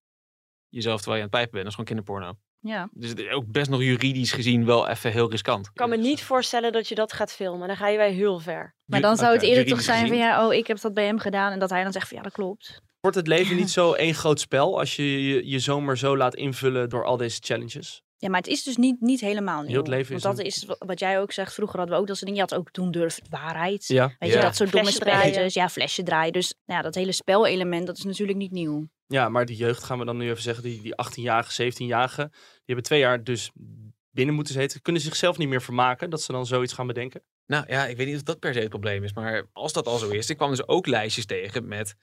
jezelf 0.68 0.96
terwijl 1.00 1.16
je 1.22 1.22
aan 1.26 1.30
het 1.30 1.40
pijpen 1.40 1.62
bent, 1.62 1.64
dat 1.74 1.78
is 1.78 1.86
gewoon 1.86 2.04
kinderporno. 2.04 2.38
Ja. 2.62 2.88
Dus 2.92 3.08
het 3.08 3.18
is 3.18 3.30
ook 3.30 3.44
best 3.46 3.70
nog 3.70 3.80
juridisch 3.82 4.32
gezien 4.32 4.64
wel 4.64 4.88
even 4.88 5.12
heel 5.12 5.30
riskant. 5.30 5.66
Ik 5.66 5.72
kan 5.74 5.88
me 5.88 5.96
niet 5.96 6.22
voorstellen 6.22 6.72
dat 6.72 6.88
je 6.88 6.94
dat 6.94 7.12
gaat 7.12 7.32
filmen. 7.32 7.68
Dan 7.68 7.76
ga 7.76 7.88
je 7.88 7.96
wij 7.96 8.12
heel 8.12 8.38
ver. 8.38 8.74
Maar 8.84 9.00
dan 9.00 9.16
zou 9.16 9.32
het 9.32 9.42
eerder 9.42 9.66
toch 9.66 9.80
zijn 9.80 10.08
van 10.08 10.16
ja, 10.16 10.46
oh, 10.46 10.54
ik 10.54 10.66
heb 10.66 10.80
dat 10.80 10.94
bij 10.94 11.04
hem 11.06 11.18
gedaan. 11.18 11.52
En 11.52 11.58
dat 11.58 11.70
hij 11.70 11.82
dan 11.82 11.92
zegt 11.92 12.08
van 12.08 12.16
ja, 12.16 12.22
dat 12.22 12.32
klopt. 12.32 12.80
Wordt 13.00 13.16
het 13.16 13.26
leven 13.26 13.56
niet 13.56 13.70
zo 13.80 13.92
één 13.92 14.14
groot 14.14 14.40
spel 14.40 14.78
als 14.78 14.96
je 14.96 15.22
je, 15.28 15.48
je 15.48 15.58
zomer 15.58 15.98
zo 15.98 16.16
laat 16.16 16.34
invullen 16.34 16.88
door 16.88 17.04
al 17.04 17.16
deze 17.16 17.38
challenges? 17.42 18.02
Ja, 18.16 18.28
maar 18.28 18.40
het 18.40 18.48
is 18.48 18.62
dus 18.62 18.76
niet, 18.76 19.00
niet 19.00 19.20
helemaal 19.20 19.60
nieuw. 19.60 19.68
Heel 19.70 19.78
het 19.78 19.88
leven 19.88 20.20
Want 20.20 20.22
is 20.24 20.30
dat 20.30 20.38
een- 20.38 20.44
is 20.44 20.78
wa- 20.78 20.86
wat 20.86 20.98
jij 21.00 21.20
ook 21.20 21.32
zegt. 21.32 21.54
Vroeger 21.54 21.76
hadden 21.78 21.94
we 21.96 22.00
ook 22.02 22.08
dat 22.08 22.16
soort 22.16 22.30
dingen. 22.30 22.44
Je 22.46 22.50
had 22.54 22.60
ook 22.60 22.70
toen 22.70 22.90
durf 22.90 23.18
waarheid. 23.30 23.86
Ja. 23.86 24.06
Weet 24.18 24.30
Ja. 24.30 24.36
je, 24.36 24.42
dat 24.42 24.56
soort 24.56 24.72
domme 24.72 24.90
spelletjes. 24.90 25.54
Ja, 25.54 25.68
flesje 25.68 26.02
draaien. 26.02 26.32
Dus 26.32 26.54
nou 26.66 26.78
ja, 26.78 26.84
dat 26.84 26.94
hele 26.94 27.12
spelelement, 27.12 27.86
dat 27.86 27.96
is 27.96 28.04
natuurlijk 28.04 28.38
niet 28.38 28.50
nieuw. 28.50 28.88
Ja, 29.12 29.28
maar 29.28 29.46
die 29.46 29.56
jeugd 29.56 29.84
gaan 29.84 29.98
we 29.98 30.04
dan 30.04 30.16
nu 30.16 30.30
even 30.30 30.42
zeggen, 30.42 30.62
die, 30.62 30.82
die 30.82 30.94
18-jarigen, 30.94 31.62
17-jarigen, 31.62 32.30
die 32.30 32.64
hebben 32.64 32.84
twee 32.84 33.00
jaar 33.00 33.24
dus 33.24 33.50
binnen 34.10 34.34
moeten 34.34 34.54
zitten, 34.54 34.82
kunnen 34.82 35.02
zichzelf 35.02 35.38
niet 35.38 35.48
meer 35.48 35.62
vermaken, 35.62 36.10
dat 36.10 36.22
ze 36.22 36.32
dan 36.32 36.46
zoiets 36.46 36.72
gaan 36.72 36.86
bedenken. 36.86 37.22
Nou 37.46 37.64
ja, 37.68 37.86
ik 37.86 37.96
weet 37.96 38.06
niet 38.06 38.16
of 38.16 38.22
dat 38.22 38.38
per 38.38 38.54
se 38.54 38.60
het 38.60 38.68
probleem 38.68 39.04
is. 39.04 39.12
Maar 39.12 39.46
als 39.52 39.72
dat 39.72 39.86
al 39.86 39.98
zo 39.98 40.08
is, 40.08 40.30
ik 40.30 40.36
kwam 40.36 40.50
dus 40.50 40.68
ook 40.68 40.86
lijstjes 40.86 41.26
tegen 41.26 41.68
met 41.68 41.94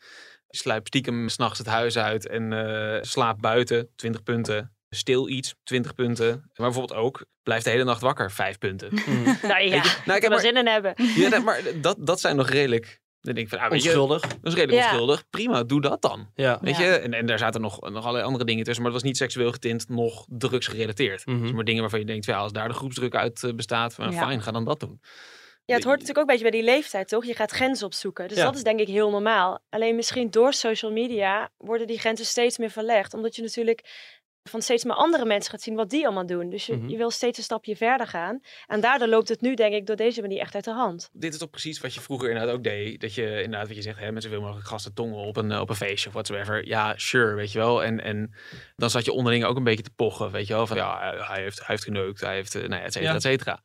sluip 0.50 0.88
stiekem 0.88 1.30
s'nachts 1.30 1.58
het 1.58 1.68
huis 1.68 1.98
uit 1.98 2.28
en 2.28 2.54
eh, 2.54 3.04
slaap 3.04 3.42
buiten, 3.42 3.90
20 3.96 4.24
punten. 4.24 4.72
Stil 4.90 5.30
iets, 5.30 5.56
20 5.64 5.94
punten. 5.94 6.28
Maar 6.28 6.52
bijvoorbeeld 6.72 7.00
ook, 7.00 7.26
blijf 7.44 7.64
de 7.64 7.70
hele 7.70 7.84
nacht 7.84 8.02
wakker, 8.02 8.32
5 8.32 8.58
punten. 8.58 8.90
Nou 9.42 9.48
ja, 9.48 9.58
je? 9.58 9.70
Nou, 9.70 10.04
kijk, 10.06 10.08
er 10.08 10.22
wel 10.22 10.30
maar, 10.30 10.40
zin 10.40 10.58
in 10.58 10.68
hebben. 10.68 10.94
ja, 11.16 11.30
nee, 11.30 11.40
maar 11.40 11.62
dat, 11.82 11.98
dat 12.00 12.20
zijn 12.20 12.36
nog 12.36 12.50
redelijk. 12.50 13.02
Dan 13.28 13.36
denk 13.36 13.48
ik 13.48 13.54
van, 13.58 13.64
ah, 13.66 13.72
weet 13.72 13.84
je, 13.84 13.90
Onschuldig. 13.90 14.22
dat 14.22 14.32
is 14.44 14.54
redelijk 14.54 14.84
Ja. 14.84 14.90
onschuldig. 14.90 15.30
Prima, 15.30 15.64
doe 15.64 15.82
dat 15.82 16.02
dan. 16.02 16.28
Ja. 16.36 16.58
Weet 16.62 16.78
Ja. 16.78 16.84
je? 16.84 16.90
En, 16.92 17.14
en 17.14 17.26
daar 17.26 17.38
zaten 17.40 17.62
nog, 17.62 17.82
nog 17.90 18.02
allerlei 18.02 18.24
andere 18.26 18.46
dingen 18.46 18.64
tussen. 18.64 18.84
Maar 18.84 18.92
het 18.92 19.02
was 19.02 19.10
niet 19.10 19.18
seksueel 19.20 19.52
getint, 19.52 19.90
nog 19.90 20.26
drugs 20.30 20.68
gerelateerd. 20.68 21.26
Dus 21.26 21.52
maar 21.52 21.64
dingen 21.64 21.82
waarvan 21.82 22.00
je 22.00 22.06
denkt, 22.06 22.26
ja, 22.26 22.38
als 22.38 22.52
daar 22.52 22.68
de 22.68 22.74
groepsdruk 22.74 23.16
uit 23.16 23.44
eh, 23.44 23.54
bestaat, 23.54 23.94
van, 23.94 24.12
Ja. 24.12 24.18
fijn, 24.26 24.42
ga 24.42 24.52
dan 24.52 24.66
dat 24.66 24.80
doen. 24.80 25.02
Ja, 25.66 25.76
het 25.76 25.84
hoort 25.84 26.00
natuurlijk 26.00 26.18
ook 26.26 26.30
een 26.30 26.38
beetje 26.40 26.52
bij 26.52 26.60
die 26.62 26.70
leeftijd, 26.70 27.08
toch? 27.08 27.26
Je 27.26 27.34
gaat 27.36 27.52
grenzen 27.52 27.86
opzoeken. 27.86 28.28
Dus 28.28 28.38
Ja. 28.38 28.44
dat 28.44 28.56
is 28.56 28.64
denk 28.64 28.80
ik 28.80 28.88
heel 28.88 29.10
normaal. 29.10 29.60
Alleen 29.70 29.96
misschien 29.96 30.30
door 30.32 30.54
social 30.54 30.92
media 30.92 31.50
worden 31.58 31.88
die 31.88 32.00
grenzen 32.00 32.26
steeds 32.26 32.58
meer 32.58 32.70
verlegd. 32.70 33.14
Omdat 33.14 33.36
je 33.36 33.42
natuurlijk 33.42 33.84
van 34.48 34.62
steeds 34.62 34.84
meer 34.84 34.94
andere 34.96 35.26
mensen 35.26 35.52
gaat 35.52 35.62
zien 35.62 35.76
wat 35.76 35.90
die 35.90 36.06
allemaal 36.06 36.26
doen. 36.26 36.50
Dus 36.50 36.66
je, 36.66 36.76
Mhm. 36.76 36.90
je 36.90 36.98
wil 36.98 37.12
steeds 37.12 37.38
een 37.38 37.44
stapje 37.44 37.76
verder 37.76 38.08
gaan. 38.08 38.40
En 38.68 38.82
daardoor 38.82 39.08
loopt 39.08 39.30
het 39.30 39.42
nu, 39.42 39.54
denk 39.56 39.74
ik, 39.74 39.86
door 39.86 39.96
deze 39.96 40.22
manier 40.22 40.40
echt 40.40 40.56
uit 40.56 40.64
de 40.64 40.72
hand. 40.72 41.10
Dit 41.14 41.34
is 41.34 41.40
toch 41.40 41.50
precies 41.50 41.80
wat 41.80 41.94
je 41.94 42.00
vroeger 42.02 42.30
inderdaad 42.30 42.54
ook 42.56 42.64
deed. 42.64 43.02
Dat 43.02 43.14
je 43.14 43.42
inderdaad, 43.44 43.68
wat 43.68 43.76
je 43.76 43.82
zegt, 43.82 44.00
hè, 44.00 44.12
met 44.12 44.24
zoveel 44.24 44.42
mogelijk 44.42 44.68
gasten 44.68 44.94
tongen 44.94 45.18
op 45.18 45.38
een, 45.38 45.52
eh, 45.52 45.60
op 45.60 45.70
een 45.70 45.76
feestje 45.76 46.08
of 46.08 46.14
whatsoever. 46.14 46.68
Ja, 46.68 46.94
sure, 46.98 47.34
weet 47.36 47.52
je 47.52 47.60
wel. 47.60 47.84
En, 47.84 48.04
en 48.04 48.34
dan 48.76 48.90
zat 48.90 49.06
je 49.06 49.12
onderling 49.12 49.44
ook 49.46 49.58
een 49.58 49.64
beetje 49.64 49.84
te 49.84 49.94
pochen, 49.96 50.32
weet 50.32 50.48
je 50.48 50.54
wel. 50.54 50.68
Van 50.68 50.78
ja, 50.78 51.14
hij- 51.28 51.42
heeft, 51.42 51.58
hij 51.58 51.66
heeft 51.68 51.84
geneukt, 51.84 52.22
hij 52.22 52.36
heeft, 52.36 52.56
eh, 52.56 52.62
nou 52.62 52.74
ja, 52.76 52.82
et 52.82 52.94
cetera, 52.94 53.10
Ja. 53.12 53.16
et 53.16 53.22
cetera. 53.22 53.62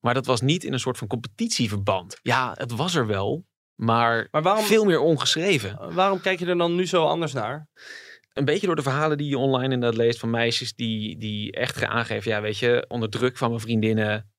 Maar 0.00 0.14
dat 0.14 0.26
was 0.26 0.40
niet 0.40 0.64
in 0.64 0.72
een 0.72 0.78
soort 0.80 0.98
van 0.98 1.08
competitieverband. 1.08 2.18
Ja, 2.22 2.52
het 2.56 2.72
was 2.76 2.94
er 2.94 3.06
wel, 3.06 3.44
maar, 3.74 4.28
Maar 4.30 4.42
waarom, 4.42 4.64
veel 4.64 4.84
meer 4.84 5.00
ongeschreven. 5.00 5.94
waarom 5.94 6.20
kijk 6.20 6.38
je 6.38 6.46
er 6.46 6.58
dan 6.58 6.74
nu 6.74 6.86
zo 6.86 7.04
anders 7.06 7.32
naar? 7.32 7.68
Een 8.34 8.44
beetje 8.44 8.66
door 8.66 8.76
de 8.76 8.82
verhalen 8.82 9.18
die 9.18 9.28
je 9.28 9.38
online 9.38 9.74
inderdaad 9.74 9.98
leest 9.98 10.18
van 10.18 10.30
meisjes 10.30 10.74
die, 10.74 11.18
die 11.18 11.52
echt 11.52 11.84
aangeven. 11.84 12.30
Ja, 12.30 12.40
weet 12.40 12.58
je, 12.58 12.84
onder 12.88 13.10
druk 13.10 13.36
van 13.36 13.48
mijn 13.48 13.60
vriendinnen 13.60 14.30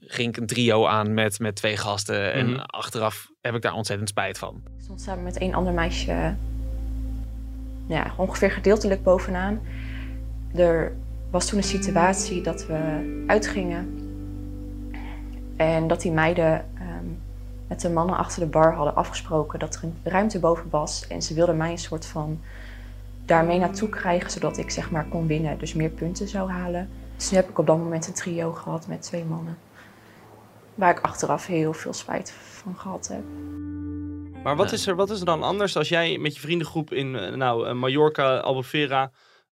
ging 0.00 0.28
ik 0.28 0.36
een 0.36 0.46
trio 0.46 0.86
aan 0.86 1.14
met, 1.14 1.38
met 1.38 1.54
twee 1.56 1.76
gasten. 1.76 2.32
En 2.32 2.46
Mhm. 2.50 2.58
achteraf 2.60 3.30
heb 3.40 3.54
ik 3.54 3.62
daar 3.62 3.74
ontzettend 3.74 4.08
spijt 4.08 4.38
van. 4.38 4.62
Ik 4.76 4.82
stond 4.82 5.00
samen 5.00 5.24
met 5.24 5.40
een 5.40 5.54
ander 5.54 5.72
meisje 5.72 6.34
ja, 7.86 8.14
ongeveer 8.16 8.50
gedeeltelijk 8.50 9.02
bovenaan. 9.02 9.60
Er 10.54 10.92
was 11.30 11.46
toen 11.48 11.58
een 11.58 11.64
situatie 11.64 12.42
dat 12.42 12.66
we 12.66 13.24
uitgingen. 13.26 13.98
En 15.56 15.88
dat 15.88 16.00
die 16.00 16.12
meiden 16.12 16.64
ehm, 16.74 17.04
met 17.68 17.80
de 17.80 17.90
mannen 17.90 18.16
achter 18.16 18.40
de 18.40 18.46
bar 18.48 18.74
hadden 18.74 18.94
afgesproken 18.94 19.58
dat 19.58 19.74
er 19.76 19.82
een 19.84 19.96
ruimte 20.02 20.38
boven 20.38 20.70
was. 20.70 21.06
En 21.06 21.22
ze 21.22 21.34
wilden 21.34 21.56
mij 21.56 21.70
een 21.70 21.78
soort 21.78 22.06
van 22.06 22.40
daarmee 23.30 23.58
naartoe 23.58 23.88
krijgen, 23.88 24.30
zodat 24.30 24.58
ik 24.58 24.70
zeg 24.70 24.90
maar 24.90 25.06
kon 25.08 25.26
winnen. 25.26 25.58
Dus 25.58 25.74
meer 25.74 25.90
punten 25.90 26.28
zou 26.28 26.50
halen. 26.50 26.90
Dus 27.16 27.30
nu 27.30 27.36
heb 27.36 27.48
ik 27.48 27.58
op 27.58 27.66
dat 27.66 27.78
moment 27.78 28.06
een 28.06 28.12
trio 28.12 28.52
gehad 28.52 28.86
met 28.86 29.02
twee 29.02 29.24
mannen. 29.24 29.58
Waar 30.74 30.90
ik 30.90 31.00
achteraf 31.00 31.46
heel 31.46 31.72
veel 31.72 31.92
spijt 31.92 32.30
van 32.30 32.76
gehad 32.76 33.08
heb. 33.08 33.22
Maar 34.42 34.56
wat, 34.56 34.72
is 34.72 34.86
er, 34.86 34.94
wat 34.96 35.10
is 35.10 35.20
er 35.20 35.26
dan 35.26 35.42
anders 35.42 35.76
als 35.76 35.88
jij 35.88 36.18
met 36.18 36.34
je 36.34 36.40
vriendengroep 36.40 36.92
in 36.92 37.16
eh, 37.16 37.34
nou, 37.34 37.66
eh, 37.66 37.72
Mallorca, 37.74 38.36
Albufeira 38.38 39.10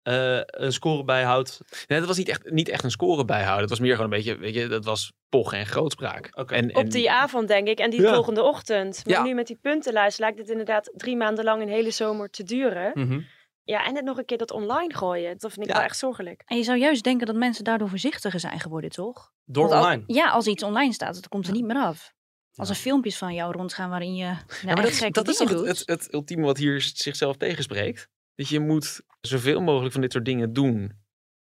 eh, 0.03 0.41
een 0.47 0.73
score 0.73 1.05
bijhoudt? 1.05 1.61
Nee, 1.87 1.99
dat 1.99 2.09
was 2.09 2.17
niet 2.17 2.29
echt, 2.29 2.51
niet 2.51 2.69
echt 2.69 2.85
een 2.85 2.91
score 2.91 3.25
bijhouden. 3.25 3.61
Het 3.61 3.71
was 3.71 3.81
meer 3.81 3.95
gewoon 3.97 4.13
een 4.13 4.17
beetje, 4.17 4.37
weet 4.39 4.55
je, 4.55 4.67
dat 4.67 4.85
was 4.85 5.13
pochen 5.29 5.59
en 5.59 5.67
grootspraak. 5.67 6.29
Oké. 6.33 6.55
En, 6.55 6.71
en, 6.71 6.77
Op 6.77 6.91
die 6.91 7.11
avond, 7.11 7.49
denk 7.49 7.69
ik. 7.69 7.79
En 7.79 7.91
die 7.91 8.01
Ja. 8.01 8.15
volgende 8.15 8.43
ochtend. 8.43 9.03
Maar 9.07 9.15
Ja. 9.15 9.23
nu 9.23 9.35
met 9.35 9.47
die 9.47 9.59
puntenlijst 9.63 10.19
lijkt 10.19 10.39
het 10.39 10.49
inderdaad 10.49 10.91
drie 10.95 11.17
maanden 11.17 11.45
lang 11.45 11.63
een 11.63 11.69
hele 11.69 11.91
zomer 11.91 12.31
te 12.31 12.43
duren. 12.43 12.91
Mhm. 12.95 13.21
Ja, 13.65 13.85
en 13.87 13.95
het 13.97 14.05
nog 14.05 14.19
een 14.19 14.25
keer 14.25 14.39
dat 14.39 14.51
online 14.51 14.95
gooien. 14.95 15.39
Dat 15.39 15.53
vind 15.53 15.65
ik 15.67 15.71
Ja. 15.73 15.77
wel 15.79 15.87
echt 15.89 15.99
zorgelijk. 15.99 16.43
En 16.47 16.57
je 16.57 16.63
zou 16.63 16.79
juist 16.79 17.03
denken 17.05 17.27
dat 17.27 17.37
mensen 17.37 17.65
daardoor 17.65 17.89
voorzichtiger 17.89 18.41
zijn 18.41 18.61
geworden, 18.61 18.91
toch? 18.91 19.33
Door 19.45 19.69
Want 19.69 19.83
online. 19.85 20.03
ja, 20.07 20.31
als 20.31 20.47
iets 20.47 20.63
online 20.63 20.93
staat, 20.93 21.13
dan 21.13 21.23
komt 21.29 21.47
er 21.47 21.53
niet 21.53 21.65
meer 21.65 21.77
af. 21.77 22.13
Als 22.55 22.69
er 22.69 22.75
filmpjes 22.75 23.19
van 23.19 23.35
jou 23.35 23.53
rondgaan 23.53 23.91
waarin 23.91 24.15
je 24.15 24.25
nou, 24.25 24.37
Ja, 24.63 24.75
maar 24.75 24.83
dat, 24.83 25.13
dat 25.15 25.29
is 25.29 25.37
toch 25.37 25.49
doet. 25.49 25.83
het 25.87 26.13
ultieme 26.13 26.45
wat 26.45 26.57
hier 26.59 26.81
zichzelf 26.81 27.37
tegenspreekt. 27.37 28.09
Dat 28.35 28.49
je 28.49 28.61
moet 28.61 29.01
zoveel 29.21 29.61
mogelijk 29.61 29.93
van 29.93 30.01
dit 30.01 30.13
soort 30.13 30.25
dingen 30.25 30.53
doen. 30.53 30.93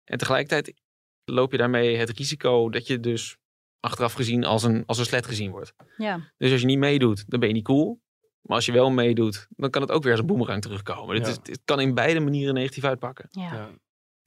En 0.04 0.18
tegelijkertijd 0.18 0.80
loop 1.24 1.52
je 1.52 1.58
daarmee 1.58 1.96
het 1.96 2.10
risico 2.10 2.70
dat 2.70 2.86
je 2.86 3.00
dus 3.00 3.36
achteraf 3.80 4.12
gezien 4.12 4.44
als 4.44 4.62
een, 4.62 4.82
als 4.86 4.98
een 4.98 5.04
slet 5.04 5.26
gezien 5.26 5.50
wordt. 5.50 5.72
Ja. 5.96 6.32
Dus 6.38 6.50
als 6.52 6.60
je 6.60 6.66
niet 6.66 6.78
meedoet, 6.78 7.24
dan 7.30 7.40
ben 7.40 7.48
je 7.48 7.54
niet 7.54 7.64
cool. 7.64 8.00
Maar 8.46 8.56
als 8.56 8.66
je 8.66 8.72
wel 8.72 8.90
meedoet, 8.90 9.46
dan 9.50 9.70
kan 9.70 9.82
het 9.82 9.90
ook 9.90 10.02
weer 10.02 10.12
als 10.12 10.20
een 10.20 10.26
boemerang 10.26 10.62
terugkomen. 10.62 11.14
Ja. 11.16 11.20
Het, 11.20 11.30
is, 11.30 11.52
het 11.52 11.60
kan 11.64 11.80
in 11.80 11.94
beide 11.94 12.20
manieren 12.20 12.54
negatief 12.54 12.84
uitpakken. 12.84 13.26
Ja. 13.30 13.42
Ja. 13.42 13.68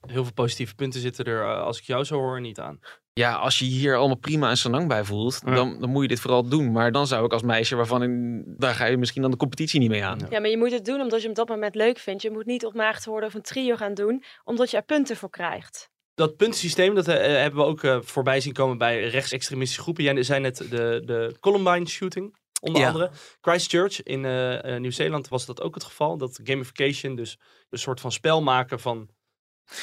Heel 0.06 0.24
veel 0.24 0.32
positieve 0.32 0.74
punten 0.74 1.00
zitten 1.00 1.24
er, 1.24 1.42
eh, 1.42 1.62
als 1.62 1.78
ik 1.78 1.84
jou 1.84 2.04
zo 2.04 2.14
hoor, 2.16 2.40
niet 2.40 2.58
aan. 2.60 2.80
Ja, 3.12 3.34
als 3.34 3.58
je 3.58 3.64
hier 3.64 3.96
allemaal 3.96 4.16
prima 4.16 4.48
en 4.50 4.56
senang 4.56 4.88
bij 4.88 5.04
voelt, 5.04 5.40
Ja. 5.44 5.54
dan, 5.54 5.80
dan 5.80 5.90
moet 5.90 6.02
je 6.02 6.08
dit 6.08 6.20
vooral 6.20 6.48
doen. 6.48 6.72
Maar 6.72 6.92
dan 6.92 7.06
zou 7.06 7.24
ik 7.24 7.32
als 7.32 7.42
meisje 7.42 7.76
waarvan 7.76 8.02
ik, 8.02 8.42
daar 8.60 8.74
ga 8.74 8.84
je 8.84 8.96
misschien 8.96 9.22
dan 9.22 9.30
de 9.30 9.36
competitie 9.36 9.80
niet 9.80 9.90
mee 9.90 10.04
aan. 10.04 10.18
Ja. 10.18 10.26
Ja, 10.30 10.40
maar 10.40 10.50
je 10.50 10.58
moet 10.58 10.72
het 10.72 10.84
doen 10.84 11.00
omdat 11.00 11.14
je 11.14 11.20
hem 11.20 11.30
op 11.30 11.36
dat 11.36 11.48
moment 11.48 11.74
leuk 11.74 11.98
vindt. 11.98 12.22
Je 12.22 12.30
moet 12.30 12.46
niet 12.46 12.64
op 12.64 12.74
maagd 12.74 13.04
worden 13.04 13.28
of 13.28 13.34
een 13.34 13.42
trio 13.42 13.76
gaan 13.76 13.94
doen, 13.94 14.22
omdat 14.44 14.70
je 14.70 14.76
er 14.76 14.82
punten 14.82 15.16
voor 15.16 15.30
krijgt. 15.30 15.90
Dat 16.14 16.36
puntensysteem, 16.36 16.94
dat 16.94 17.08
eh, 17.08 17.16
hebben 17.16 17.60
we 17.60 17.66
ook 17.66 17.82
eh, 17.82 17.98
voorbij 18.00 18.40
zien 18.40 18.52
komen 18.52 18.78
bij 18.78 19.08
rechtsextremistische 19.08 19.82
groepen. 19.82 20.04
Jij 20.04 20.22
zei 20.22 20.40
net 20.40 20.56
de, 20.56 21.02
de 21.04 21.36
Columbine 21.40 21.86
shooting, 21.86 22.36
onder 22.60 22.80
Ja. 22.80 22.86
andere. 22.86 23.10
Christchurch 23.40 24.02
in 24.02 24.24
eh, 24.24 24.74
eh, 24.74 24.80
Nieuw-Zeeland 24.80 25.28
was 25.28 25.46
dat 25.46 25.60
ook 25.60 25.74
het 25.74 25.84
geval. 25.84 26.16
Dat 26.16 26.40
gamification, 26.44 27.14
dus 27.16 27.38
een 27.70 27.78
soort 27.78 28.00
van 28.00 28.12
spel 28.12 28.42
maken 28.42 28.80
van 28.80 29.08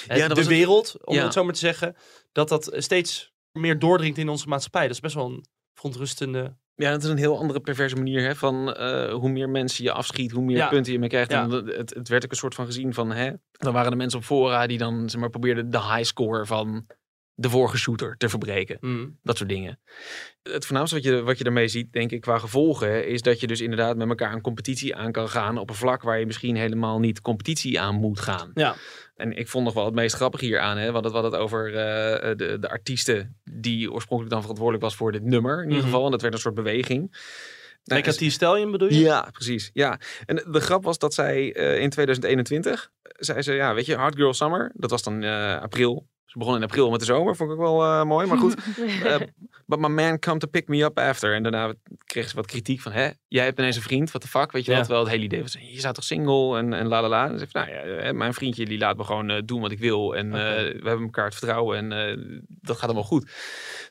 eh, 0.08 0.18
Ja, 0.18 0.28
de 0.28 0.36
het- 0.36 0.48
wereld, 0.48 0.96
om 1.06 1.16
ja. 1.16 1.24
het 1.24 1.34
zo 1.34 1.44
maar 1.44 1.54
te 1.54 1.60
zeggen. 1.60 1.96
Dat 2.32 2.50
dat 2.50 2.72
steeds 2.78 3.32
meer 3.52 3.80
doordringt 3.80 4.18
in 4.18 4.30
onze 4.30 4.48
maatschappij. 4.48 4.82
Dat 4.82 4.92
is 4.92 5.00
best 5.00 5.16
wel 5.16 5.26
een 5.26 5.46
verontrustende... 5.74 6.56
Ja, 6.76 6.92
dat 6.92 7.04
is 7.04 7.10
een 7.10 7.18
heel 7.18 7.38
andere 7.38 7.60
perverse 7.60 7.96
manier. 7.96 8.22
Hè, 8.22 8.36
van 8.36 8.70
hoe 9.12 9.30
meer 9.30 9.50
mensen 9.50 9.84
je 9.84 9.92
afschiet, 9.92 10.32
hoe 10.32 10.44
meer 10.44 10.58
Ja. 10.58 10.68
punten 10.68 10.92
je 10.94 11.00
mee 11.00 11.10
krijgt. 11.10 11.32
Ja. 11.32 11.44
En 11.44 11.52
het, 11.52 11.94
het 11.94 12.08
werd 12.08 12.24
ook 12.26 12.32
een 12.32 12.38
soort 12.38 12.56
van 12.56 12.66
gezien 12.66 12.94
van... 12.94 13.12
Hè, 13.12 13.32
dan 13.52 13.74
waren 13.74 13.92
er 13.92 13.98
mensen 13.98 14.20
op 14.20 14.26
fora 14.26 14.68
die 14.68 14.78
dan 14.78 15.10
zeg 15.10 15.22
maar, 15.22 15.30
probeerden 15.30 15.70
de 15.70 15.82
high 15.82 16.04
score 16.04 16.46
van 16.46 16.86
de 17.40 17.50
vorige 17.50 17.78
shooter 17.78 18.18
te 18.18 18.30
verbreken. 18.30 18.78
Mm. 18.82 19.18
Dat 19.24 19.38
soort 19.38 19.50
dingen. 19.50 19.80
Het 20.44 20.66
voornaamste 20.66 20.96
wat 20.96 21.04
je, 21.04 21.22
wat 21.22 21.38
je 21.38 21.44
daarmee 21.44 21.68
ziet, 21.68 21.94
denk 21.94 22.12
ik, 22.12 22.22
qua 22.22 22.38
gevolgen... 22.38 23.08
is 23.08 23.22
dat 23.22 23.40
je 23.40 23.48
dus 23.48 23.62
inderdaad 23.62 23.98
met 23.98 24.10
elkaar 24.10 24.34
een 24.34 24.42
competitie 24.42 24.96
aan 24.96 25.12
kan 25.12 25.30
gaan... 25.30 25.58
op 25.58 25.70
een 25.70 25.76
vlak 25.76 26.02
waar 26.02 26.20
je 26.20 26.26
misschien 26.26 26.56
helemaal 26.56 27.00
niet 27.00 27.22
competitie 27.22 27.80
aan 27.80 27.96
moet 27.96 28.20
gaan. 28.20 28.52
Ja. 28.54 28.76
En 29.16 29.38
ik 29.38 29.48
vond 29.48 29.66
nog 29.66 29.74
wel 29.74 29.86
het 29.86 29.94
meest 29.94 30.16
grappige 30.16 30.46
hier 30.46 30.60
aan. 30.60 30.78
Hè? 30.78 30.92
Hadden 30.92 31.12
we 31.12 31.18
hadden 31.18 31.32
het 31.32 31.42
over 31.42 31.68
eh, 31.68 32.36
de, 32.36 32.58
de 32.60 32.70
artiesten 32.70 33.36
die 33.44 33.92
oorspronkelijk 33.92 34.32
dan 34.34 34.42
verantwoordelijk 34.42 34.84
was 34.86 34.96
voor 34.96 35.12
dit 35.12 35.24
nummer. 35.24 35.58
In 35.58 35.64
ieder 35.64 35.78
Mhm. 35.78 35.86
geval. 35.86 36.06
En 36.06 36.12
dat 36.12 36.22
werd 36.22 36.34
een 36.34 36.40
soort 36.40 36.56
beweging. 36.56 37.00
Nou, 37.84 38.02
Lekker 38.02 38.18
die 38.18 38.30
Stallion 38.32 38.72
bedoel 38.72 38.90
je? 38.92 39.00
ja, 39.00 39.30
precies. 39.32 39.70
Ja. 39.74 40.00
En 40.26 40.36
de 40.52 40.60
grap 40.60 40.84
was 40.84 40.98
dat 40.98 41.14
zij 41.14 41.54
eh, 41.54 41.80
in 41.82 41.90
2021 41.90 42.92
zei 43.02 43.42
ze, 43.42 43.54
ja, 43.54 43.74
weet 43.74 43.86
je, 43.86 43.96
Hard 43.96 44.16
Girl 44.16 44.34
Summer, 44.34 44.72
dat 44.76 44.90
was 44.90 45.04
dan 45.04 45.24
eh, 45.24 45.62
april. 45.62 46.08
Ze 46.28 46.38
begon 46.38 46.56
in 46.56 46.64
april 46.64 46.90
met 46.90 47.00
de 47.00 47.06
zomer, 47.06 47.36
vond 47.36 47.52
ik 47.52 47.58
ook 47.58 47.62
wel 47.64 47.84
eh, 47.84 48.04
mooi, 48.04 48.28
maar 48.28 48.38
goed. 48.38 48.56
Eh, 49.04 49.16
but 49.66 49.80
my 49.80 49.88
man 49.88 50.20
come 50.20 50.40
to 50.40 50.48
pick 50.48 50.68
me 50.68 50.84
up 50.84 51.00
after. 51.00 51.34
En 51.34 51.44
daarna 51.44 51.74
kreeg 52.06 52.30
ze 52.30 52.36
wat 52.36 52.46
kritiek 52.46 52.82
van, 52.82 52.92
hè, 52.92 53.10
jij 53.28 53.44
hebt 53.44 53.60
ineens 53.60 53.76
een 53.76 53.82
vriend, 53.82 54.10
what 54.10 54.22
the 54.22 54.28
fuck, 54.28 54.52
weet 54.52 54.66
je 54.66 54.72
wel. 54.72 54.80
Ja. 54.80 54.86
Terwijl 54.86 55.04
het 55.04 55.14
hele 55.14 55.26
idee 55.26 55.42
was, 55.42 55.58
je 55.60 55.80
staat 55.80 55.96
toch 55.96 56.04
single 56.04 56.58
en, 56.58 56.74
en 56.74 56.88
la 56.88 57.02
la 57.02 57.08
la. 57.08 57.30
En 57.30 57.40
ze 57.40 57.48
nou 57.52 57.70
ja, 57.70 57.76
eh, 57.82 58.14
mijn 58.14 58.34
vriendje 58.34 58.66
die 58.66 58.78
laat 58.78 58.98
me 58.98 59.04
gewoon 59.04 59.30
eh, 59.30 59.42
doen 59.46 59.62
wat 59.62 59.72
ik 59.72 59.80
wil. 59.80 60.16
En 60.16 60.26
eh, 60.26 60.42
we 60.82 60.88
hebben 60.88 61.06
elkaar 61.06 61.26
het 61.26 61.36
vertrouwen 61.36 61.78
en 61.78 61.92
eh, 61.92 62.18
dat 62.48 62.76
gaat 62.76 62.86
allemaal 62.86 63.04
goed. 63.04 63.32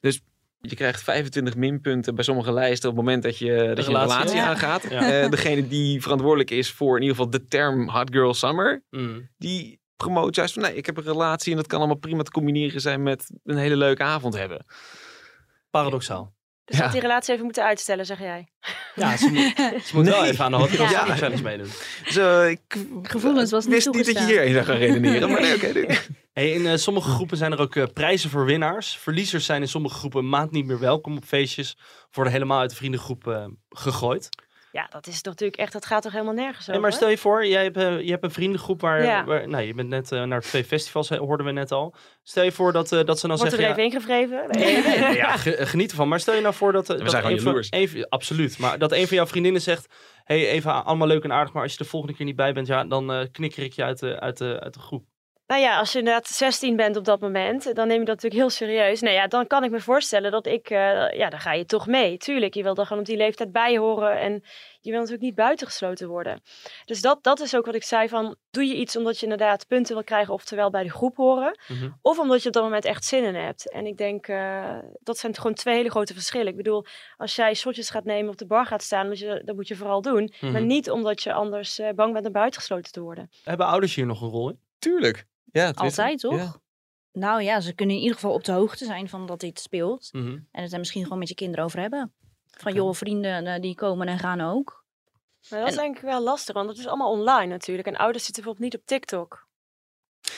Dus 0.01 0.21
je 0.61 0.77
krijgt 0.77 1.03
25 1.03 1.57
minpunten 1.57 2.15
bij 2.15 2.25
sommige 2.25 2.53
lijsten 2.53 2.91
op 2.91 2.97
het 2.97 3.05
moment 3.05 3.23
dat 3.23 3.39
je, 3.39 3.47
dat 3.75 3.85
je 3.87 3.93
een 3.93 3.99
relatie, 3.99 4.09
relatie 4.17 4.37
ja. 4.37 4.47
aangaat. 4.47 4.87
Ja. 4.91 5.23
Eh, 5.23 5.31
degene 5.31 5.69
die 5.69 6.03
verantwoordelijk 6.03 6.51
is 6.51 6.71
voor 6.71 6.97
in 6.97 7.03
ieder 7.03 7.17
geval 7.17 7.31
de 7.31 7.45
term 7.45 7.89
Hot 7.89 8.09
Girl 8.13 8.35
Summer, 8.35 8.83
Mm. 8.91 9.29
die 9.39 9.81
promoot 9.97 10.35
juist 10.35 10.55
van 10.55 10.63
nee, 10.63 10.75
ik 10.75 10.87
heb 10.87 10.97
een 10.97 11.03
relatie 11.03 11.51
en 11.51 11.57
dat 11.57 11.67
kan 11.67 11.79
allemaal 11.79 11.97
prima 11.97 12.23
te 12.23 12.31
combineren 12.31 12.81
zijn 12.81 13.03
met 13.03 13.31
een 13.45 13.57
hele 13.57 13.77
leuke 13.77 14.03
avond 14.03 14.35
hebben. 14.35 14.67
Paradoxaal. 15.71 16.35
Dus 16.65 16.77
Ja. 16.77 16.83
dat 16.83 16.93
die 16.93 17.01
relatie 17.01 17.33
even 17.33 17.45
moeten 17.45 17.65
uitstellen, 17.65 18.07
zeg 18.07 18.19
jij. 18.19 18.49
Ja, 18.95 19.17
ze 19.17 19.31
moet, 19.31 19.85
ze 19.87 19.97
moet 19.97 20.09
wel 20.09 20.25
even 20.25 20.45
aan 20.45 20.51
de 20.51 20.57
Hot 20.57 20.69
Girls 20.69 20.91
Ja. 20.91 21.17
Challenge 21.17 21.43
meedoen. 21.43 21.69
Zo, 22.05 22.43
ik 22.43 22.61
Gevoelens 23.03 23.51
was 23.51 23.65
niet 23.65 23.75
wist 23.75 23.93
niet 23.93 24.07
dat 24.07 24.19
je 24.19 24.25
hierheen 24.25 24.53
zou 24.53 24.65
gaan 24.65 24.77
redeneren. 24.77 25.31
Maar 25.31 25.41
nee, 25.41 25.55
oké. 25.55 25.99
Hey, 26.33 26.51
in 26.51 26.67
eh, 26.67 26.77
sommige 26.77 27.11
groepen 27.11 27.37
zijn 27.37 27.53
er 27.53 27.61
ook 27.61 27.77
eh, 27.77 27.85
prijzen 27.93 28.31
voor 28.31 28.45
winnaars. 28.45 28.97
Verliezers 28.97 29.45
zijn 29.45 29.61
in 29.63 29.69
sommige 29.69 29.95
groepen 29.95 30.21
een 30.21 30.29
maand 30.29 30.51
niet 30.51 30.67
meer 30.67 30.79
welkom 30.79 31.17
op 31.17 31.25
feestjes. 31.25 31.77
Worden 32.13 32.33
helemaal 32.33 32.61
uit 32.61 32.71
de 32.71 32.77
vriendengroep 32.77 33.27
eh, 33.29 33.47
gegooid. 33.69 34.29
Ja, 34.77 34.87
dat 34.91 35.07
is 35.07 35.23
natuurlijk 35.23 35.59
echt, 35.61 35.73
dat 35.73 35.87
gaat 35.87 36.03
toch 36.03 36.13
helemaal 36.13 36.35
nergens 36.35 36.69
over. 36.69 36.81
Maar 36.81 36.93
stel 36.93 37.09
je 37.09 37.19
voor, 37.19 37.47
jij 37.47 37.63
hebt, 37.63 37.77
eh, 37.77 38.01
je 38.01 38.11
hebt 38.11 38.25
een 38.25 38.31
vriendengroep 38.31 38.81
waar, 38.81 39.03
Ja. 39.03 39.25
waar 39.25 39.49
nou, 39.49 39.63
je 39.65 39.75
bent 39.75 39.89
net 39.89 40.13
eh, 40.13 40.23
naar 40.23 40.41
twee 40.41 40.65
festivals, 40.65 41.09
hoorden 41.09 41.47
we 41.47 41.53
net 41.53 41.73
al. 41.73 41.95
Stel 42.23 42.45
je 42.45 42.53
voor 42.53 42.73
dat, 42.73 42.93
eh, 42.93 43.05
dat 43.05 43.19
ze 43.19 43.27
dan 43.29 43.37
Wordt 43.37 43.53
er 43.53 43.59
zeggen... 43.59 43.77
even 43.85 43.93
ingevreven? 43.93 44.37
ja, 44.37 44.47
nee, 44.65 44.83
nee, 44.83 44.99
nee, 44.99 45.15
ja, 45.17 45.37
ge- 45.37 45.67
geniet 45.67 45.91
ervan. 45.91 46.09
Maar 46.09 46.21
stel 46.21 46.35
je 46.35 46.41
nou 46.41 46.55
voor 46.55 46.73
dat, 46.73 46.87
We 46.89 46.95
dat 46.99 47.11
zijn 47.11 47.23
gewoon 47.23 47.37
een 47.37 47.43
van, 47.43 47.53
jaloers. 47.53 47.69
een 47.71 48.09
absoluut. 48.09 48.59
Maar 48.59 48.79
dat 48.79 48.93
een 48.93 49.07
van 49.07 49.17
jouw 49.17 49.27
vriendinnen 49.27 49.63
zegt: 49.63 49.95
hey, 50.25 50.49
even 50.49 50.85
allemaal 50.85 51.07
leuk 51.09 51.25
en 51.25 51.33
aardig, 51.33 51.53
maar 51.53 51.63
als 51.63 51.73
je 51.73 51.79
de 51.79 51.85
volgende 51.85 52.17
keer 52.17 52.27
niet 52.27 52.37
bij 52.37 52.53
bent, 52.53 52.67
ja, 52.67 52.85
dan 52.85 53.29
knikker 53.33 53.63
ik 53.63 53.73
je 53.73 53.83
uit 53.85 53.99
de, 53.99 54.21
uit 54.21 54.39
de, 54.39 54.61
uit 54.61 54.75
de 54.75 54.81
groep. 54.81 55.05
Nou 55.47 55.61
ja, 55.61 55.79
als 55.79 55.93
je 55.93 55.99
inderdaad 55.99 56.27
16 56.27 56.77
bent 56.77 56.97
op 56.97 57.05
dat 57.05 57.21
moment, 57.21 57.75
dan 57.75 57.87
neem 57.87 57.99
je 57.99 58.05
dat 58.05 58.15
natuurlijk 58.23 58.41
heel 58.43 58.51
serieus. 58.51 59.01
Nou 59.01 59.15
ja, 59.15 59.27
dan 59.27 59.47
kan 59.47 59.65
ik 59.65 59.71
me 59.71 59.81
voorstellen 59.81 60.31
dat 60.31 60.47
ik, 60.47 60.71
eh, 60.71 61.11
ja, 61.11 61.29
dan 61.31 61.41
ga 61.41 61.53
je 61.53 61.65
toch 61.65 61.87
mee. 61.87 62.17
Tuurlijk, 62.17 62.55
je 62.55 62.63
wil 62.63 62.75
er 62.77 62.83
gewoon 62.87 63.03
op 63.03 63.09
die 63.09 63.17
leeftijd 63.17 63.53
bij 63.53 63.77
horen 63.79 64.19
en 64.21 64.33
je 64.81 64.91
wil 64.91 64.99
natuurlijk 65.01 65.23
niet 65.27 65.35
buitengesloten 65.35 66.09
worden. 66.09 66.41
Dus 66.85 67.01
dat, 67.01 67.23
dat 67.23 67.41
is 67.41 67.57
ook 67.57 67.67
wat 67.67 67.75
ik 67.75 67.83
zei 67.85 68.09
van, 68.09 68.37
doe 68.51 68.65
je 68.67 68.75
iets 68.75 68.97
omdat 68.97 69.17
je 69.19 69.23
inderdaad 69.23 69.67
punten 69.67 69.95
wil 69.95 70.05
krijgen, 70.05 70.35
oftewel 70.35 70.71
bij 70.71 70.83
de 70.83 70.91
groep 70.91 71.17
horen, 71.17 71.59
Mhm. 71.69 71.89
of 72.03 72.19
omdat 72.19 72.43
je 72.43 72.49
op 72.49 72.55
dat 72.55 72.63
moment 72.63 72.85
echt 72.85 73.05
zin 73.05 73.25
in 73.25 73.35
hebt. 73.35 73.71
En 73.71 73.87
ik 73.87 73.97
denk, 73.97 74.29
eh, 74.29 74.79
dat 75.01 75.19
zijn 75.19 75.35
gewoon 75.35 75.55
twee 75.55 75.75
hele 75.77 75.91
grote 75.91 76.13
verschillen. 76.15 76.47
Ik 76.47 76.57
bedoel, 76.57 76.85
als 77.17 77.37
jij 77.37 77.55
shotjes 77.55 77.91
gaat 77.91 78.05
nemen 78.05 78.31
op 78.31 78.37
de 78.39 78.47
bar 78.47 78.67
gaat 78.67 78.83
staan, 78.83 79.07
moet 79.07 79.19
je, 79.19 79.43
dat 79.45 79.55
moet 79.57 79.69
je 79.69 79.77
vooral 79.77 80.03
doen. 80.03 80.33
Maar 80.41 80.51
Mhm. 80.51 80.67
niet 80.67 80.91
omdat 80.91 81.23
je 81.23 81.33
anders 81.33 81.79
eh, 81.79 81.89
bang 81.95 82.13
bent 82.13 82.27
om 82.27 82.33
buitengesloten 82.33 82.93
te 82.93 83.01
worden. 83.01 83.31
Hebben 83.45 83.67
ouders 83.67 83.95
hier 83.95 84.07
nog 84.07 84.21
een 84.23 84.29
rol 84.29 84.49
in? 84.49 84.61
Tuurlijk. 84.79 85.27
Ja, 85.53 85.71
Altijd, 85.75 86.19
toch? 86.21 86.37
ja. 86.37 86.55
Nou 87.13 87.43
ja, 87.43 87.61
ze 87.61 87.73
kunnen 87.73 87.95
in 87.97 88.01
ieder 88.03 88.15
geval 88.17 88.33
op 88.33 88.45
de 88.45 88.53
hoogte 88.53 88.85
zijn 88.85 89.09
van 89.09 89.27
dat 89.27 89.41
dit 89.41 89.61
speelt. 89.61 90.09
Mhm. 90.13 90.39
En 90.51 90.63
het 90.63 90.73
er 90.73 90.79
misschien 90.79 91.03
gewoon 91.03 91.19
met 91.19 91.29
je 91.29 91.35
kinderen 91.35 91.65
over 91.65 91.81
hebben. 91.81 92.13
Van 92.51 92.71
Oké. 92.71 92.81
joh, 92.81 92.95
vrienden 92.95 93.47
eh, 93.47 93.61
die 93.61 93.75
komen 93.75 94.09
en 94.09 94.19
gaan 94.19 94.41
ook. 94.41 94.85
Maar 95.51 95.59
dat 95.61 95.69
is 95.69 95.75
En- 95.77 95.83
denk 95.83 95.97
ik 95.97 96.03
wel 96.03 96.23
lastig, 96.23 96.55
want 96.55 96.69
het 96.69 96.79
is 96.79 96.87
allemaal 96.87 97.11
online 97.11 97.47
natuurlijk. 97.53 97.89
En 97.89 97.97
ouders 97.97 98.25
zitten 98.25 98.43
bijvoorbeeld 98.43 98.73
niet 98.73 98.83
op 98.83 98.87
TikTok. 98.89 99.47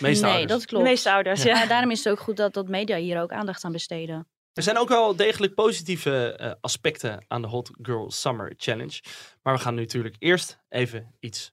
Meeste 0.00 0.24
nee, 0.24 0.32
ouders. 0.34 0.52
dat 0.58 0.66
klopt. 0.68 0.84
De 0.84 0.90
meeste 0.90 1.12
ouders, 1.12 1.42
ja. 1.42 1.58
Ja, 1.60 1.66
daarom 1.74 1.90
is 1.90 2.04
het 2.04 2.12
ook 2.12 2.20
goed 2.20 2.36
dat, 2.36 2.54
dat 2.54 2.68
media 2.68 2.96
hier 2.96 3.20
ook 3.20 3.32
aandacht 3.32 3.64
aan 3.64 3.72
besteden. 3.72 4.28
Er 4.52 4.62
zijn 4.62 4.78
ook 4.78 4.88
wel 4.88 5.16
degelijk 5.16 5.54
positieve 5.54 6.32
eh, 6.36 6.52
aspecten 6.60 7.24
aan 7.28 7.42
de 7.42 7.48
Hot 7.48 7.70
Girl 7.82 8.10
Summer 8.10 8.52
Challenge. 8.56 9.00
Maar 9.42 9.54
we 9.54 9.60
gaan 9.60 9.74
nu 9.74 9.80
natuurlijk 9.80 10.16
eerst 10.18 10.58
even 10.68 11.14
iets 11.20 11.52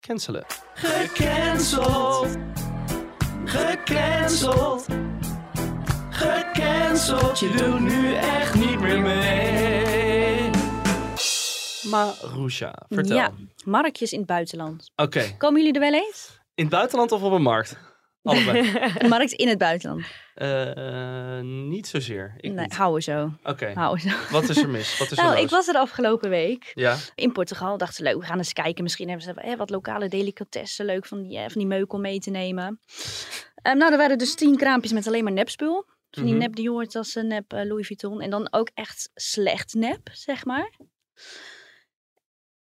cancelen. 0.00 0.44
Gecanceld. 0.74 2.36
Gecanceld. 3.46 4.86
Gecanceld. 6.10 7.38
Je 7.38 7.50
doet 7.56 7.80
nu 7.80 8.14
echt 8.14 8.54
niet 8.54 8.80
meer 8.80 9.00
mee. 9.00 10.50
Marusha, 11.90 12.74
vertel. 12.88 13.16
Ja, 13.16 13.30
marktjes 13.64 14.12
in 14.12 14.18
het 14.18 14.26
buitenland. 14.28 14.90
Oké, 14.96 15.34
Komen 15.38 15.60
jullie 15.62 15.74
er 15.74 15.90
wel 15.90 16.00
eens? 16.00 16.40
in 16.54 16.64
het 16.64 16.72
buitenland 16.72 17.12
of 17.12 17.22
op 17.22 17.32
een 17.32 17.42
markt? 17.42 17.76
Allebei. 18.26 18.72
Markt 19.08 19.32
in 19.32 19.48
het 19.48 19.58
buitenland. 19.58 20.04
Eh, 20.34 21.40
niet 21.40 21.86
zozeer. 21.86 22.34
Ik 22.36 22.52
nee, 22.52 22.64
niet. 22.64 22.74
houden 22.76 23.02
zo. 23.02 23.30
Oké, 23.42 23.72
Houden 23.74 24.10
zo. 24.10 24.16
wat 24.30 24.48
is 24.48 24.56
er 24.56 24.68
mis? 24.68 24.98
Wat 24.98 25.10
is 25.10 25.18
er 25.18 25.24
Nou, 25.24 25.38
ik 25.40 25.48
was 25.50 25.66
er 25.66 25.72
de 25.72 25.78
afgelopen 25.78 26.30
week 26.30 26.70
Ja, 26.74 26.96
in 27.14 27.32
Portugal. 27.32 27.78
Dachten 27.78 28.04
leuk, 28.04 28.18
we 28.20 28.24
gaan 28.26 28.38
eens 28.38 28.52
kijken. 28.52 28.82
Misschien 28.82 29.08
hebben 29.08 29.24
ze 29.26 29.32
eh, 29.40 29.56
wat 29.56 29.70
lokale 29.70 30.08
delicatessen. 30.08 30.84
Leuk 30.86 31.06
van 31.06 31.22
die, 31.22 31.36
eh, 31.38 31.42
van 31.42 31.52
die 31.58 31.66
meuk 31.66 31.92
om 31.92 32.00
mee 32.00 32.18
te 32.18 32.30
nemen. 32.30 32.80
Ehm, 33.54 33.76
nou, 33.78 33.92
er 33.92 33.98
waren 33.98 34.18
dus 34.18 34.34
tien 34.34 34.56
kraampjes 34.56 34.92
met 34.92 35.06
alleen 35.06 35.24
maar 35.24 35.32
nepspul. 35.32 35.86
Van 36.10 36.24
die 36.24 36.32
Mhm. 36.34 36.42
nep 36.42 36.54
Dior 36.56 36.86
tassen, 36.86 37.26
nep 37.26 37.52
eh, 37.52 37.64
Louis 37.64 37.86
Vuitton. 37.86 38.20
En 38.20 38.30
dan 38.30 38.48
ook 38.50 38.70
echt 38.74 39.10
slecht 39.14 39.74
nep, 39.74 40.08
zeg 40.12 40.44
maar. 40.44 40.72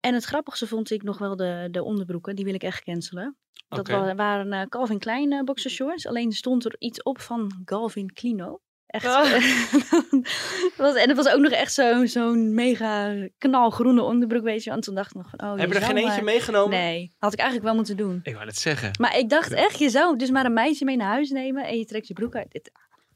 En 0.00 0.14
het 0.14 0.24
grappigste 0.24 0.66
vond 0.66 0.90
ik 0.90 1.02
nog 1.02 1.18
wel 1.18 1.36
de, 1.36 1.68
de 1.70 1.82
onderbroeken. 1.82 2.36
Die 2.36 2.44
wil 2.44 2.54
ik 2.54 2.62
echt 2.62 2.82
cancelen. 2.84 3.36
Dat 3.76 4.16
waren 4.16 4.52
eh, 4.52 4.66
Calvin 4.68 4.98
Klein 4.98 5.32
eh, 5.32 5.42
boxershorts. 5.42 6.06
Alleen 6.06 6.32
stond 6.32 6.64
er 6.64 6.74
iets 6.78 7.02
op 7.02 7.20
van 7.20 7.62
Calvin 7.64 8.12
Klino. 8.12 8.60
Echt. 8.86 9.04
Oh. 9.14 9.22
Het 9.22 10.76
was, 10.76 10.94
en 10.94 11.08
het 11.08 11.16
was 11.16 11.28
ook 11.28 11.40
nog 11.40 11.52
echt 11.52 11.72
zo- 11.74 12.06
zo'n 12.06 12.54
mega 12.54 13.14
knalgroene 13.38 14.02
onderbroek, 14.02 14.42
weet 14.42 14.64
je. 14.64 14.70
En 14.70 14.80
toen 14.80 14.94
dacht 14.94 15.10
ik 15.10 15.16
nog 15.16 15.30
van, 15.30 15.50
oh, 15.50 15.58
heb 15.58 15.68
je 15.68 15.74
er 15.78 15.82
geen 15.82 15.96
eentje 15.96 16.22
meegenomen? 16.22 16.78
Nee, 16.78 17.14
had 17.18 17.32
ik 17.32 17.38
eigenlijk 17.38 17.68
wel 17.68 17.76
moeten 17.76 17.96
doen. 17.96 18.20
Ik 18.22 18.34
wou 18.34 18.46
het 18.46 18.56
zeggen. 18.58 18.90
Maar 19.00 19.18
ik 19.18 19.28
dacht 19.28 19.52
echt, 19.52 19.78
je 19.78 19.90
zou 19.90 20.16
dus 20.18 20.30
maar 20.30 20.44
een 20.44 20.52
meisje 20.52 20.84
mee 20.84 20.96
naar 20.96 21.08
huis 21.08 21.30
nemen 21.30 21.64
en 21.66 21.78
je 21.78 21.84
trekt 21.84 22.06
je 22.08 22.14
broek 22.14 22.34
uit. 22.36 22.70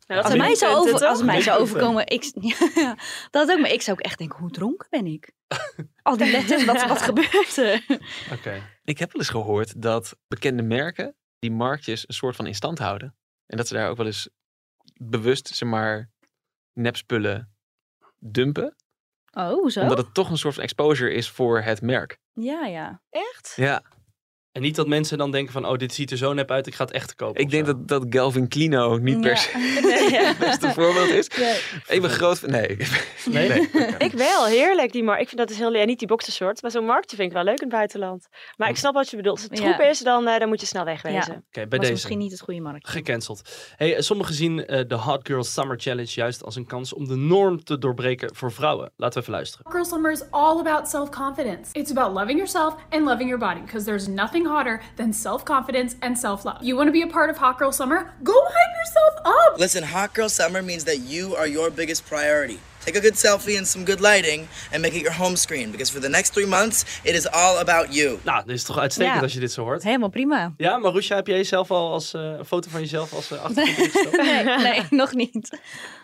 Nou, 0.07 0.21
Als 0.23 0.33
het 0.33 0.41
mij 0.41 0.55
zou, 0.55 0.77
over, 0.77 1.07
als 1.07 1.23
mij 1.23 1.41
zou 1.41 1.59
overkomen, 1.63 2.07
ik, 2.07 2.31
ja, 2.75 2.97
dat 3.31 3.51
ook, 3.51 3.59
maar 3.61 3.73
ik 3.73 3.83
zou 3.83 3.99
ook 3.99 4.05
echt 4.05 4.19
denken, 4.19 4.39
hoe 4.39 4.51
dronken 4.51 4.87
ben 4.91 5.07
ik? 5.07 5.31
Al 6.03 6.17
die 6.17 6.31
letters, 6.31 6.65
wat, 6.65 6.87
wat 6.87 7.03
gebeurt 7.03 7.57
er? 7.57 7.85
Oké. 8.33 8.63
Ik 8.89 8.99
heb 8.99 9.13
wel 9.13 9.21
eens 9.21 9.31
gehoord 9.31 9.83
dat 9.83 10.17
bekende 10.29 10.63
merken 10.63 11.17
die 11.39 11.51
marktjes 11.51 12.09
een 12.09 12.15
soort 12.15 12.37
van 12.37 12.47
in 12.47 12.55
stand 12.55 12.79
houden. 12.79 13.17
En 13.47 13.57
dat 13.57 13.69
ze 13.69 13.75
daar 13.75 13.91
ook 13.91 13.97
wel 13.97 14.07
eens 14.07 14.29
bewust, 14.95 15.49
zeg 15.49 15.69
maar, 15.69 16.11
nepspullen 16.73 17.57
dumpen. 18.19 18.77
Oh, 19.33 19.69
zo? 19.69 19.81
Omdat 19.81 19.99
het 19.99 20.15
toch 20.15 20.31
een 20.31 20.39
soort 20.39 20.55
van 20.55 20.63
exposure 20.63 21.13
is 21.13 21.31
voor 21.31 21.61
het 21.61 21.83
merk. 21.83 22.19
Ja, 22.33 22.67
ja. 22.67 23.03
Echt? 23.11 23.53
Ja, 23.57 23.83
En 24.59 24.65
niet 24.65 24.77
dat 24.77 24.87
mensen 24.87 25.19
dan 25.19 25.31
denken 25.31 25.53
van, 25.53 25.67
oh, 25.67 25.77
dit 25.77 25.95
ziet 25.95 26.11
er 26.11 26.17
zo 26.17 26.33
nep 26.33 26.51
uit, 26.51 26.67
ik 26.67 26.75
ga 26.75 26.85
het 26.85 26.93
echt 26.93 27.15
kopen. 27.15 27.41
ik 27.41 27.51
denk 27.51 27.67
zo. 27.67 27.73
dat, 27.73 27.89
dat 27.89 28.07
Galvin 28.09 28.49
Klino 28.49 28.97
niet 28.97 29.21
per 29.21 29.31
Ja. 29.31 29.37
se 29.37 30.19
het 30.27 30.39
beste 30.39 30.73
voorbeeld 30.73 31.09
is. 31.09 31.27
Ik 31.89 32.01
ben 32.01 32.11
groot 32.11 32.39
van... 32.39 32.51
Nee. 32.51 32.77
Nee? 33.31 33.61
Oké. 33.61 33.95
Ik 34.09 34.13
wel, 34.13 34.47
heerlijk 34.47 34.93
die 34.93 35.03
markt. 35.03 35.21
Ik 35.23 35.29
vind 35.29 35.41
dat 35.41 35.51
is 35.51 35.59
heel 35.59 35.73
ja, 35.75 35.85
niet 35.85 35.99
die 35.99 36.09
boxershorts, 36.09 36.63
maar 36.63 36.71
zo'n 36.71 36.85
marktje 36.85 37.17
vind 37.17 37.29
ik 37.29 37.35
wel 37.35 37.45
leuk 37.45 37.55
in 37.61 37.67
het 37.67 37.77
buitenland. 37.77 38.27
Maar 38.57 38.69
ik 38.69 38.77
snap 38.77 38.95
wat 38.95 39.11
je 39.11 39.17
bedoelt. 39.17 39.37
Als 39.41 39.47
het 39.51 39.59
Ja. 39.59 39.65
troep 39.75 39.87
is, 39.87 39.99
dan, 39.99 40.27
eh, 40.29 40.39
dan 40.39 40.49
moet 40.49 40.61
je 40.61 40.67
snel 40.67 40.85
wegwezen. 40.85 41.33
Ja. 41.33 41.43
Oké, 41.49 41.67
bij 41.69 41.79
deze. 41.79 41.93
misschien 41.93 42.19
niet 42.19 42.31
het 42.31 42.41
goede 42.41 42.61
markt. 42.61 42.89
Gecanceld. 42.89 43.43
Hey, 43.77 43.95
eh, 43.97 44.01
sommigen 44.03 44.35
zien 44.35 44.67
eh, 44.67 44.85
de 44.89 44.95
Hot 44.95 45.27
Girl 45.27 45.45
Summer 45.45 45.81
Challenge 45.81 46.11
juist 46.15 46.45
als 46.45 46.57
een 46.57 46.67
kans 46.67 46.93
om 46.95 47.09
de 47.09 47.17
norm 47.17 47.65
te 47.65 47.79
doorbreken 47.79 48.35
voor 48.35 48.53
vrouwen. 48.53 48.91
Laten 48.97 49.15
we 49.15 49.21
even 49.21 49.33
luisteren. 49.33 49.71
Girl 49.73 49.85
Summer 49.85 50.13
is 50.13 50.23
all 50.31 50.59
about 50.59 50.89
self 50.89 51.09
confidence. 51.11 51.73
It's 51.73 51.91
about 51.91 52.15
loving 52.15 52.37
yourself 52.39 52.75
and 52.91 53.05
loving 53.05 53.29
your 53.29 53.39
body 53.39 53.61
because 53.61 53.85
there's 53.85 54.07
nothing 54.07 54.47
hotter 54.49 54.81
than 54.97 55.13
self 55.13 55.45
confidence 55.45 55.97
and 56.01 56.17
self 56.19 56.45
love. 56.45 56.59
You 56.63 56.77
want 56.77 56.89
to 56.89 56.93
be 56.93 57.03
a 57.03 57.13
part 57.13 57.31
of 57.31 57.37
Hot 57.39 57.59
Girl 57.59 57.73
Summer? 57.73 57.99
Go 58.23 58.33
hype 58.33 58.77
yourself 58.77 59.15
up! 59.53 59.59
Listen, 59.61 59.83
Hot 59.85 60.15
Girl 60.15 60.29
Summer 60.29 60.63
means 60.63 60.85
that 60.85 60.99
you 60.99 61.37
are 61.37 61.49
your 61.49 61.71
biggest 61.71 62.07
priority. 62.07 62.59
Take 62.85 62.99
a 62.99 63.01
good 63.01 63.17
selfie 63.19 63.57
and 63.59 63.67
some 63.67 63.85
good 63.85 64.01
lighting 64.01 64.47
and 64.73 64.81
make 64.83 64.95
it 64.95 65.03
your 65.03 65.13
home 65.13 65.37
screen 65.37 65.71
because 65.71 65.91
for 65.93 66.01
the 66.01 66.09
next 66.09 66.33
three 66.33 66.47
months, 66.47 66.85
it 67.05 67.15
is 67.15 67.27
all 67.27 67.59
about 67.59 67.93
you. 67.95 68.19
Nou, 68.25 68.43
dit 68.47 68.55
is 68.55 68.65
toch 68.65 68.79
uitstekend 68.79 69.15
Ja. 69.17 69.23
als 69.23 69.33
je 69.33 69.41
dit 69.41 69.53
zo 69.53 69.63
hoort. 69.63 69.83
Helemaal 69.83 70.09
prima. 70.09 70.53
Ja, 70.57 70.79
Marusha, 70.79 71.15
heb 71.15 71.27
jij 71.27 71.37
jezelf 71.37 71.71
al 71.71 71.93
als 71.93 72.15
eh, 72.15 72.21
een 72.23 72.45
foto 72.45 72.71
van 72.71 72.81
jezelf 72.81 73.13
als 73.13 73.33
uh, 73.33 73.43
achtergrond 73.45 73.91
gestoken? 73.91 74.25
Nee, 74.27 74.45
nee, 74.57 74.83
nog 74.91 75.13
niet. 75.13 75.59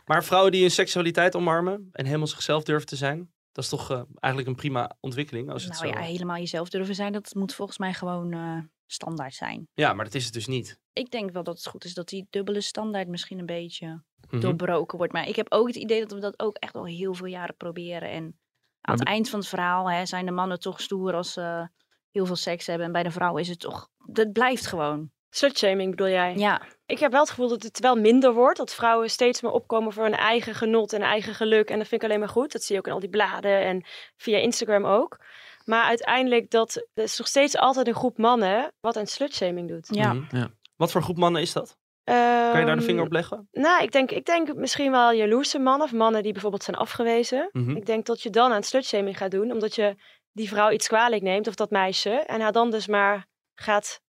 Maar 0.06 0.24
vrouwen 0.24 0.52
die 0.52 0.60
hun 0.60 0.70
seksualiteit 0.70 1.34
omarmen 1.36 1.88
en 1.92 2.04
helemaal 2.06 2.26
zichzelf 2.26 2.62
durven 2.62 2.86
te 2.88 2.96
zijn, 2.96 3.30
dat 3.54 3.64
is 3.64 3.70
toch 3.70 3.90
eh, 3.90 4.02
eigenlijk 4.14 4.52
een 4.52 4.60
prima 4.60 4.96
ontwikkeling 5.00 5.50
als 5.50 5.62
je 5.62 5.68
het 5.68 5.80
Nou 5.80 5.92
zo... 5.92 5.98
ja, 5.98 6.04
helemaal 6.06 6.36
jezelf 6.36 6.68
durven 6.68 6.94
zijn, 6.94 7.12
dat 7.12 7.34
moet 7.34 7.54
volgens 7.54 7.78
mij 7.78 7.94
gewoon 7.94 8.32
eh, 8.32 8.58
standaard 8.86 9.34
zijn. 9.34 9.68
Ja, 9.74 9.92
maar 9.92 10.04
dat 10.04 10.14
is 10.14 10.24
het 10.24 10.32
dus 10.34 10.46
niet. 10.46 10.78
Ik 10.92 11.10
denk 11.10 11.30
wel 11.30 11.42
dat 11.42 11.56
het 11.56 11.66
goed 11.66 11.84
is 11.84 11.94
dat 11.94 12.08
die 12.08 12.26
dubbele 12.30 12.60
standaard 12.60 13.08
misschien 13.08 13.38
een 13.38 13.46
beetje 13.46 14.02
Mhm. 14.30 14.40
doorbroken 14.40 14.98
wordt. 14.98 15.12
Maar 15.12 15.28
ik 15.28 15.36
heb 15.36 15.46
ook 15.52 15.66
het 15.66 15.76
idee 15.76 16.00
dat 16.00 16.12
we 16.12 16.18
dat 16.20 16.38
ook 16.40 16.56
echt 16.56 16.74
al 16.74 16.86
heel 16.86 17.14
veel 17.14 17.26
jaren 17.26 17.56
proberen. 17.56 18.10
En 18.10 18.22
aan 18.24 18.34
Maar 18.80 18.96
het 18.96 19.06
eind 19.06 19.28
van 19.28 19.38
het 19.38 19.48
verhaal 19.48 19.90
hè, 19.90 20.06
zijn 20.06 20.26
de 20.26 20.32
mannen 20.32 20.60
toch 20.60 20.80
stoer 20.80 21.14
als 21.14 21.32
ze 21.32 21.68
heel 22.10 22.26
veel 22.26 22.36
seks 22.36 22.66
hebben. 22.66 22.86
En 22.86 22.92
bij 22.92 23.02
de 23.02 23.10
vrouw 23.10 23.36
is 23.36 23.48
het 23.48 23.60
toch, 23.60 23.88
dat 24.06 24.32
blijft 24.32 24.66
gewoon. 24.66 25.10
Slutshaming 25.36 25.90
bedoel 25.90 26.08
jij? 26.08 26.34
Ja, 26.36 26.62
Ik 26.86 26.98
heb 26.98 27.10
wel 27.10 27.20
het 27.20 27.30
gevoel 27.30 27.48
dat 27.48 27.62
het 27.62 27.78
wel 27.78 27.96
minder 27.96 28.32
wordt. 28.32 28.58
Dat 28.58 28.74
vrouwen 28.74 29.10
steeds 29.10 29.40
meer 29.40 29.52
opkomen 29.52 29.92
voor 29.92 30.02
hun 30.02 30.14
eigen 30.14 30.54
genot 30.54 30.92
en 30.92 31.02
eigen 31.02 31.34
geluk. 31.34 31.70
En 31.70 31.78
dat 31.78 31.88
vind 31.88 32.02
ik 32.02 32.08
alleen 32.08 32.20
maar 32.20 32.28
goed. 32.28 32.52
Dat 32.52 32.62
zie 32.62 32.74
je 32.74 32.80
ook 32.80 32.86
in 32.86 32.92
al 32.92 33.00
die 33.00 33.08
bladen 33.08 33.60
en 33.60 33.84
via 34.16 34.38
Instagram 34.38 34.84
ook. 34.84 35.18
Maar 35.64 35.84
uiteindelijk 35.84 36.50
dat 36.50 36.86
er 36.94 37.02
is 37.04 37.18
nog 37.18 37.26
steeds 37.26 37.56
altijd 37.56 37.86
een 37.86 37.94
groep 37.94 38.18
mannen 38.18 38.72
wat 38.80 38.96
aan 38.96 39.06
slutshaming 39.06 39.68
doet. 39.68 39.88
ja. 39.90 40.12
Mhm. 40.12 40.36
Ja. 40.36 40.50
Wat 40.76 40.92
voor 40.92 41.02
groep 41.02 41.16
mannen 41.16 41.42
is 41.42 41.52
dat? 41.52 41.76
Kan 42.04 42.60
je 42.60 42.66
daar 42.66 42.76
de 42.76 42.82
vinger 42.82 43.04
op 43.04 43.12
leggen? 43.12 43.48
Nou, 43.52 43.82
ik 43.82 43.92
denk, 43.92 44.10
ik 44.10 44.24
denk 44.24 44.54
misschien 44.54 44.90
wel 44.90 45.12
jaloerse 45.12 45.58
mannen 45.58 45.86
of 45.86 45.92
mannen 45.92 46.22
die 46.22 46.32
bijvoorbeeld 46.32 46.62
zijn 46.62 46.76
afgewezen. 46.76 47.48
Mhm. 47.52 47.76
Ik 47.76 47.86
denk 47.86 48.06
dat 48.06 48.22
je 48.22 48.30
dan 48.30 48.52
aan 48.52 48.62
slutshaming 48.62 49.16
gaat 49.16 49.30
doen, 49.30 49.52
omdat 49.52 49.74
je 49.74 49.94
die 50.32 50.48
vrouw 50.48 50.70
iets 50.70 50.88
kwalijk 50.88 51.22
neemt 51.22 51.48
of 51.48 51.54
dat 51.54 51.70
meisje. 51.70 52.10
En 52.10 52.40
haar 52.40 52.52
dan 52.52 52.70
dus 52.70 52.86
maar 52.86 53.26
gaat 53.54 54.02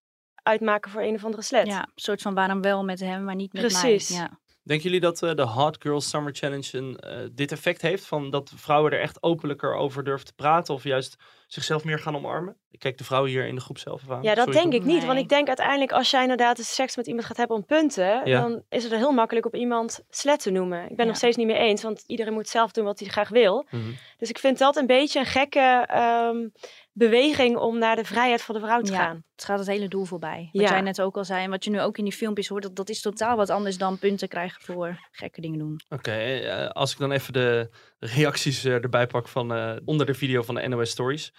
uitmaken 0.46 0.90
voor 0.90 1.02
een 1.02 1.14
of 1.14 1.24
andere 1.24 1.42
slet. 1.42 1.66
ja, 1.66 1.80
een 1.80 1.92
soort 1.94 2.22
van 2.22 2.34
waarom 2.34 2.62
wel 2.62 2.84
met 2.84 3.00
hem, 3.00 3.24
maar 3.24 3.34
niet 3.34 3.52
met 3.52 3.62
Precies. 3.62 4.10
mij. 4.10 4.18
Ja. 4.18 4.38
Denken 4.62 4.84
jullie 4.84 5.00
dat 5.00 5.22
eh, 5.22 5.34
de 5.34 5.42
Hot 5.42 5.76
Girl 5.82 6.00
Summer 6.00 6.34
Challenge 6.34 6.78
een, 6.78 6.96
eh, 6.96 7.18
dit 7.32 7.52
effect 7.52 7.82
heeft? 7.82 8.06
Van 8.06 8.30
dat 8.30 8.52
vrouwen 8.56 8.92
er 8.92 9.00
echt 9.00 9.22
openlijker 9.22 9.74
over 9.74 10.04
durven 10.04 10.26
te 10.26 10.32
praten 10.32 10.74
of 10.74 10.82
juist 10.82 11.16
zichzelf 11.46 11.84
meer 11.84 11.98
gaan 11.98 12.16
omarmen? 12.16 12.56
Ik 12.70 12.78
kijk 12.78 12.98
de 12.98 13.04
vrouwen 13.04 13.30
hier 13.30 13.46
in 13.46 13.54
de 13.54 13.60
groep 13.60 13.78
zelf 13.78 14.10
aan. 14.10 14.22
Ja, 14.22 14.34
dat 14.34 14.44
Sorry, 14.44 14.60
denk 14.60 14.72
ik 14.72 14.84
niet. 14.84 15.04
Want 15.04 15.18
ik 15.18 15.28
denk 15.28 15.48
uiteindelijk 15.48 15.92
als 15.92 16.10
jij 16.10 16.22
inderdaad 16.22 16.58
eens 16.58 16.74
seks 16.74 16.96
met 16.96 17.06
iemand 17.06 17.26
gaat 17.26 17.36
hebben 17.36 17.56
om 17.56 17.64
punten, 17.64 18.20
Ja. 18.28 18.40
dan 18.40 18.62
is 18.68 18.82
het 18.82 18.92
er 18.92 18.98
heel 18.98 19.12
makkelijk 19.12 19.46
op 19.46 19.54
iemand 19.54 20.00
slet 20.10 20.40
te 20.42 20.50
noemen. 20.50 20.82
Ik 20.82 20.88
ben 20.96 20.96
Ja. 20.98 21.04
nog 21.04 21.16
steeds 21.16 21.36
niet 21.36 21.46
mee 21.46 21.56
eens, 21.56 21.82
want 21.82 22.04
iedereen 22.06 22.32
moet 22.32 22.48
zelf 22.48 22.72
doen 22.72 22.84
wat 22.84 22.98
hij 22.98 23.08
graag 23.08 23.28
wil. 23.28 23.66
Mhm. 23.70 23.82
Dus 24.16 24.28
ik 24.30 24.38
vind 24.38 24.58
dat 24.58 24.76
een 24.76 24.86
beetje 24.86 25.18
een 25.18 25.26
gekke 25.26 25.84
ehm, 25.86 26.48
beweging 26.92 27.56
om 27.56 27.78
naar 27.78 27.96
de 27.96 28.04
vrijheid 28.04 28.42
van 28.42 28.54
de 28.54 28.60
vrouw 28.60 28.80
te 28.80 28.92
Ja. 28.92 28.98
gaan. 28.98 29.24
Het 29.34 29.44
gaat 29.44 29.58
het 29.58 29.68
hele 29.68 29.88
doel 29.88 30.04
voorbij. 30.04 30.48
Wat 30.52 30.62
Ja. 30.62 30.70
jij 30.70 30.80
net 30.80 31.00
ook 31.00 31.16
al 31.16 31.24
zei 31.24 31.44
en 31.44 31.50
wat 31.50 31.64
je 31.64 31.70
nu 31.70 31.80
ook 31.80 31.98
in 31.98 32.04
die 32.04 32.12
filmpjes 32.12 32.48
hoort, 32.48 32.62
dat, 32.62 32.76
dat 32.76 32.88
is 32.88 33.00
totaal 33.00 33.36
wat 33.36 33.50
anders 33.50 33.78
dan 33.78 33.98
punten 33.98 34.28
krijgen 34.28 34.62
voor 34.62 35.08
gekke 35.10 35.40
dingen 35.40 35.58
doen. 35.58 35.80
Oké, 35.88 36.12
eh, 36.12 36.68
als 36.68 36.92
ik 36.92 36.98
dan 36.98 37.12
even 37.12 37.32
de 37.32 37.70
reacties 37.98 38.64
eh, 38.64 38.72
erbij 38.72 39.06
pak 39.06 39.28
van 39.28 39.54
eh, 39.54 39.72
onder 39.84 40.06
de 40.06 40.14
video 40.14 40.42
van 40.42 40.54
de 40.54 40.68
NOS 40.68 40.90
Stories. 40.90 41.32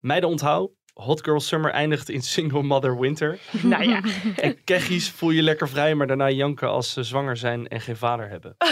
Meiden 0.00 0.28
onthoud, 0.28 0.70
Hot 0.92 1.24
Girl 1.24 1.40
Summer 1.40 1.70
eindigt 1.70 2.08
in 2.08 2.22
Single 2.22 2.62
Mother 2.62 2.98
Winter. 2.98 3.38
nou 3.62 3.88
ja. 3.88 4.02
En 4.36 4.64
keggies 4.64 5.10
voel 5.10 5.30
je 5.30 5.42
lekker 5.42 5.68
vrij, 5.68 5.94
maar 5.94 6.06
daarna 6.06 6.30
janken 6.30 6.68
als 6.68 6.92
ze 6.92 7.02
zwanger 7.02 7.36
zijn 7.36 7.68
en 7.68 7.80
geen 7.80 7.96
vader 7.96 8.28
hebben. 8.28 8.56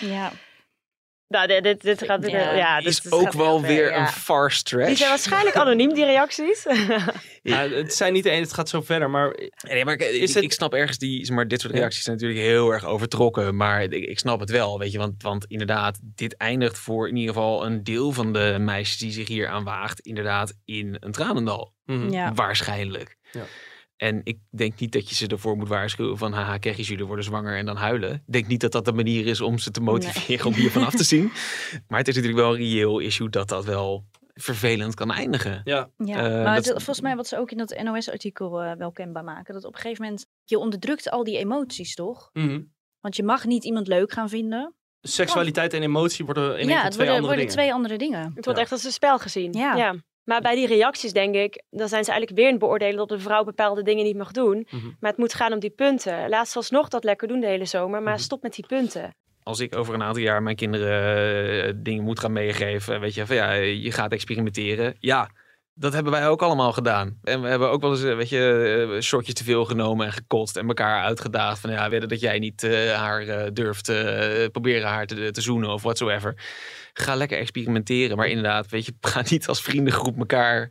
Ja, 0.00 0.32
nou, 1.28 1.46
dit, 1.46 1.62
dit, 1.62 1.82
dit 1.82 2.04
gaat... 2.04 2.30
Ja. 2.30 2.52
Ja, 2.54 2.78
is 2.78 2.84
dit, 2.84 3.02
dit 3.02 3.12
ook 3.12 3.32
wel 3.32 3.58
ver, 3.58 3.68
weer 3.68 3.90
ja. 3.90 4.00
een 4.00 4.08
far 4.08 4.50
stretch. 4.52 4.86
Die 4.88 4.96
zijn 4.96 5.08
waarschijnlijk 5.08 5.56
anoniem, 5.56 5.94
die 5.94 6.04
reacties. 6.04 6.66
Ja, 7.42 7.68
het 7.68 7.94
zijn 7.94 8.12
niet 8.12 8.22
de 8.22 8.30
ene, 8.30 8.40
het 8.40 8.52
gaat 8.52 8.68
zo 8.68 8.80
verder, 8.80 9.10
maar 9.10 9.36
Nee, 9.68 9.84
maar 9.84 9.94
ik, 9.94 10.00
Is 10.00 10.28
ik, 10.28 10.34
het- 10.34 10.44
ik 10.44 10.52
snap 10.52 10.74
ergens 10.74 10.98
die, 10.98 11.24
zeg 11.24 11.36
maar, 11.36 11.48
dit 11.48 11.60
soort 11.60 11.72
Ja. 11.72 11.78
reacties 11.78 12.02
zijn 12.02 12.16
natuurlijk 12.16 12.42
heel 12.46 12.70
erg 12.72 12.84
overtrokken. 12.84 13.56
Maar 13.56 13.82
ik, 13.82 13.92
ik 13.92 14.18
snap 14.18 14.40
het 14.40 14.50
wel, 14.50 14.78
weet 14.78 14.92
je. 14.92 14.98
Want, 14.98 15.22
want 15.22 15.44
inderdaad, 15.48 15.98
dit 16.02 16.36
eindigt 16.36 16.78
voor 16.78 17.08
in 17.08 17.16
ieder 17.16 17.34
geval 17.34 17.66
een 17.66 17.84
deel 17.84 18.12
van 18.12 18.32
de 18.32 18.56
meisjes 18.60 18.98
die 18.98 19.12
zich 19.12 19.28
hier 19.28 19.48
aan 19.48 19.64
waagt, 19.64 20.00
inderdaad 20.00 20.54
in 20.64 20.96
een 21.00 21.12
tranendal. 21.12 21.72
mhm. 21.86 22.10
ja. 22.12 22.32
Waarschijnlijk. 22.34 23.16
Ja. 23.32 23.44
En 24.04 24.20
ik 24.24 24.38
denk 24.50 24.78
niet 24.80 24.92
dat 24.92 25.08
je 25.08 25.14
ze 25.14 25.26
ervoor 25.26 25.56
moet 25.56 25.68
waarschuwen 25.68 26.18
van 26.18 26.32
haha, 26.32 26.58
keggies, 26.58 26.88
jullie 26.88 27.04
worden 27.04 27.24
zwanger 27.24 27.56
en 27.56 27.66
dan 27.66 27.76
huilen. 27.76 28.12
Ik 28.14 28.32
denk 28.32 28.46
niet 28.46 28.60
dat 28.60 28.72
dat 28.72 28.84
de 28.84 28.92
manier 28.92 29.26
is 29.26 29.40
om 29.40 29.58
ze 29.58 29.70
te 29.70 29.80
motiveren 29.80 30.46
om 30.46 30.52
hiervan 30.54 30.84
af 30.84 30.94
te 30.94 31.04
zien. 31.04 31.32
Maar 31.88 31.98
het 31.98 32.08
is 32.08 32.14
natuurlijk 32.14 32.42
wel 32.42 32.50
een 32.52 32.58
reëel 32.60 32.98
issue 32.98 33.28
dat 33.28 33.48
dat 33.48 33.64
wel 33.64 34.04
vervelend 34.34 34.94
kan 34.94 35.10
eindigen. 35.12 35.60
ja. 35.64 35.88
Ja, 35.96 36.16
Eh, 36.16 36.42
maar 36.44 36.54
dat- 36.54 36.64
het- 36.64 36.74
volgens 36.74 37.00
mij 37.00 37.16
wat 37.16 37.26
ze 37.26 37.38
ook 37.38 37.50
in 37.50 37.56
dat 37.58 37.82
NOS-artikel 37.82 38.62
eh, 38.62 38.72
wel 38.76 38.92
kenbaar 38.92 39.24
maken, 39.24 39.54
dat 39.54 39.64
op 39.64 39.74
een 39.74 39.80
gegeven 39.80 40.02
moment, 40.04 40.26
je 40.44 40.58
onderdrukt 40.58 41.10
al 41.10 41.24
die 41.24 41.38
emoties 41.38 41.94
toch? 41.94 42.30
mhm. 42.32 42.60
Want 43.00 43.16
je 43.16 43.22
mag 43.22 43.44
niet 43.44 43.64
iemand 43.64 43.86
leuk 43.88 44.12
gaan 44.12 44.28
vinden. 44.28 44.74
Seksualiteit 45.00 45.72
en 45.72 45.82
emotie 45.82 46.24
worden 46.24 46.50
in 46.52 46.58
één 46.58 46.68
ja, 46.68 46.74
keer 46.74 46.82
het 46.84 46.92
twee 46.92 47.06
worden, 47.06 47.14
andere 47.14 47.20
worden 47.20 47.36
dingen. 47.36 47.52
twee 47.52 47.72
andere 47.72 47.98
dingen. 47.98 48.32
Het 48.34 48.44
wordt 48.44 48.58
Ja. 48.58 48.64
echt 48.64 48.72
als 48.72 48.84
een 48.84 48.92
spel 48.92 49.18
gezien. 49.18 49.52
Ja. 49.52 49.94
Maar 50.24 50.40
bij 50.40 50.54
die 50.54 50.66
reacties 50.66 51.12
denk 51.12 51.34
ik, 51.34 51.62
dan 51.70 51.88
zijn 51.88 52.04
ze 52.04 52.10
eigenlijk 52.10 52.38
weer 52.38 52.46
in 52.46 52.54
het 52.56 52.60
beoordelen 52.64 52.96
dat 52.96 53.10
een 53.10 53.20
vrouw 53.20 53.44
bepaalde 53.44 53.82
dingen 53.82 54.04
niet 54.04 54.16
mag 54.16 54.30
doen. 54.30 54.66
Mhm. 54.70 54.86
Maar 55.00 55.10
het 55.10 55.18
moet 55.18 55.34
gaan 55.34 55.52
om 55.52 55.58
die 55.58 55.70
punten. 55.70 56.28
Laat 56.28 56.48
ze 56.48 56.56
alsnog 56.56 56.88
dat 56.88 57.04
lekker 57.04 57.28
doen 57.28 57.40
de 57.40 57.46
hele 57.46 57.64
zomer, 57.64 58.02
maar 58.02 58.12
Mhm. 58.12 58.22
stop 58.22 58.42
met 58.42 58.54
die 58.54 58.66
punten. 58.66 59.14
als 59.42 59.60
ik 59.60 59.76
over 59.76 59.94
een 59.94 60.02
aantal 60.02 60.22
jaar 60.22 60.42
mijn 60.42 60.56
kinderen 60.56 61.64
eh, 61.66 61.72
dingen 61.76 62.04
moet 62.04 62.20
gaan 62.20 62.32
meegeven, 62.32 63.00
weet 63.00 63.14
je, 63.14 63.26
van 63.26 63.36
ja, 63.36 63.52
je 63.52 63.92
gaat 63.92 64.12
experimenteren. 64.12 64.96
Ja, 64.98 65.30
dat 65.74 65.92
hebben 65.92 66.12
wij 66.12 66.28
ook 66.28 66.42
allemaal 66.42 66.72
gedaan. 66.72 67.18
En 67.22 67.42
we 67.42 67.48
hebben 67.48 67.70
ook 67.70 67.80
wel 67.80 67.90
eens, 67.90 68.02
eh, 68.02 68.16
weet 68.16 68.28
je, 68.28 68.88
eh, 68.94 69.00
shortjes 69.00 69.34
te 69.34 69.44
veel 69.44 69.64
genomen 69.64 70.06
en 70.06 70.12
gekotst 70.12 70.56
en 70.56 70.68
elkaar 70.68 71.02
uitgedaagd 71.04 71.60
van 71.60 71.70
ja, 71.70 71.88
wedden 71.90 72.08
dat 72.08 72.20
jij 72.20 72.38
niet 72.38 72.62
haar 72.94 73.52
durft 73.54 73.92
proberen 74.52 74.88
haar 74.88 75.06
te, 75.06 75.30
te 75.30 75.40
zoenen 75.40 75.70
of 75.70 75.82
whatsoever. 75.82 76.34
Ga 76.96 77.14
lekker 77.14 77.38
experimenteren, 77.38 78.16
maar 78.16 78.28
inderdaad, 78.28 78.68
weet 78.70 78.86
je, 78.86 78.92
ga 79.00 79.22
niet 79.28 79.46
als 79.48 79.62
vriendengroep 79.62 80.18
elkaar 80.18 80.68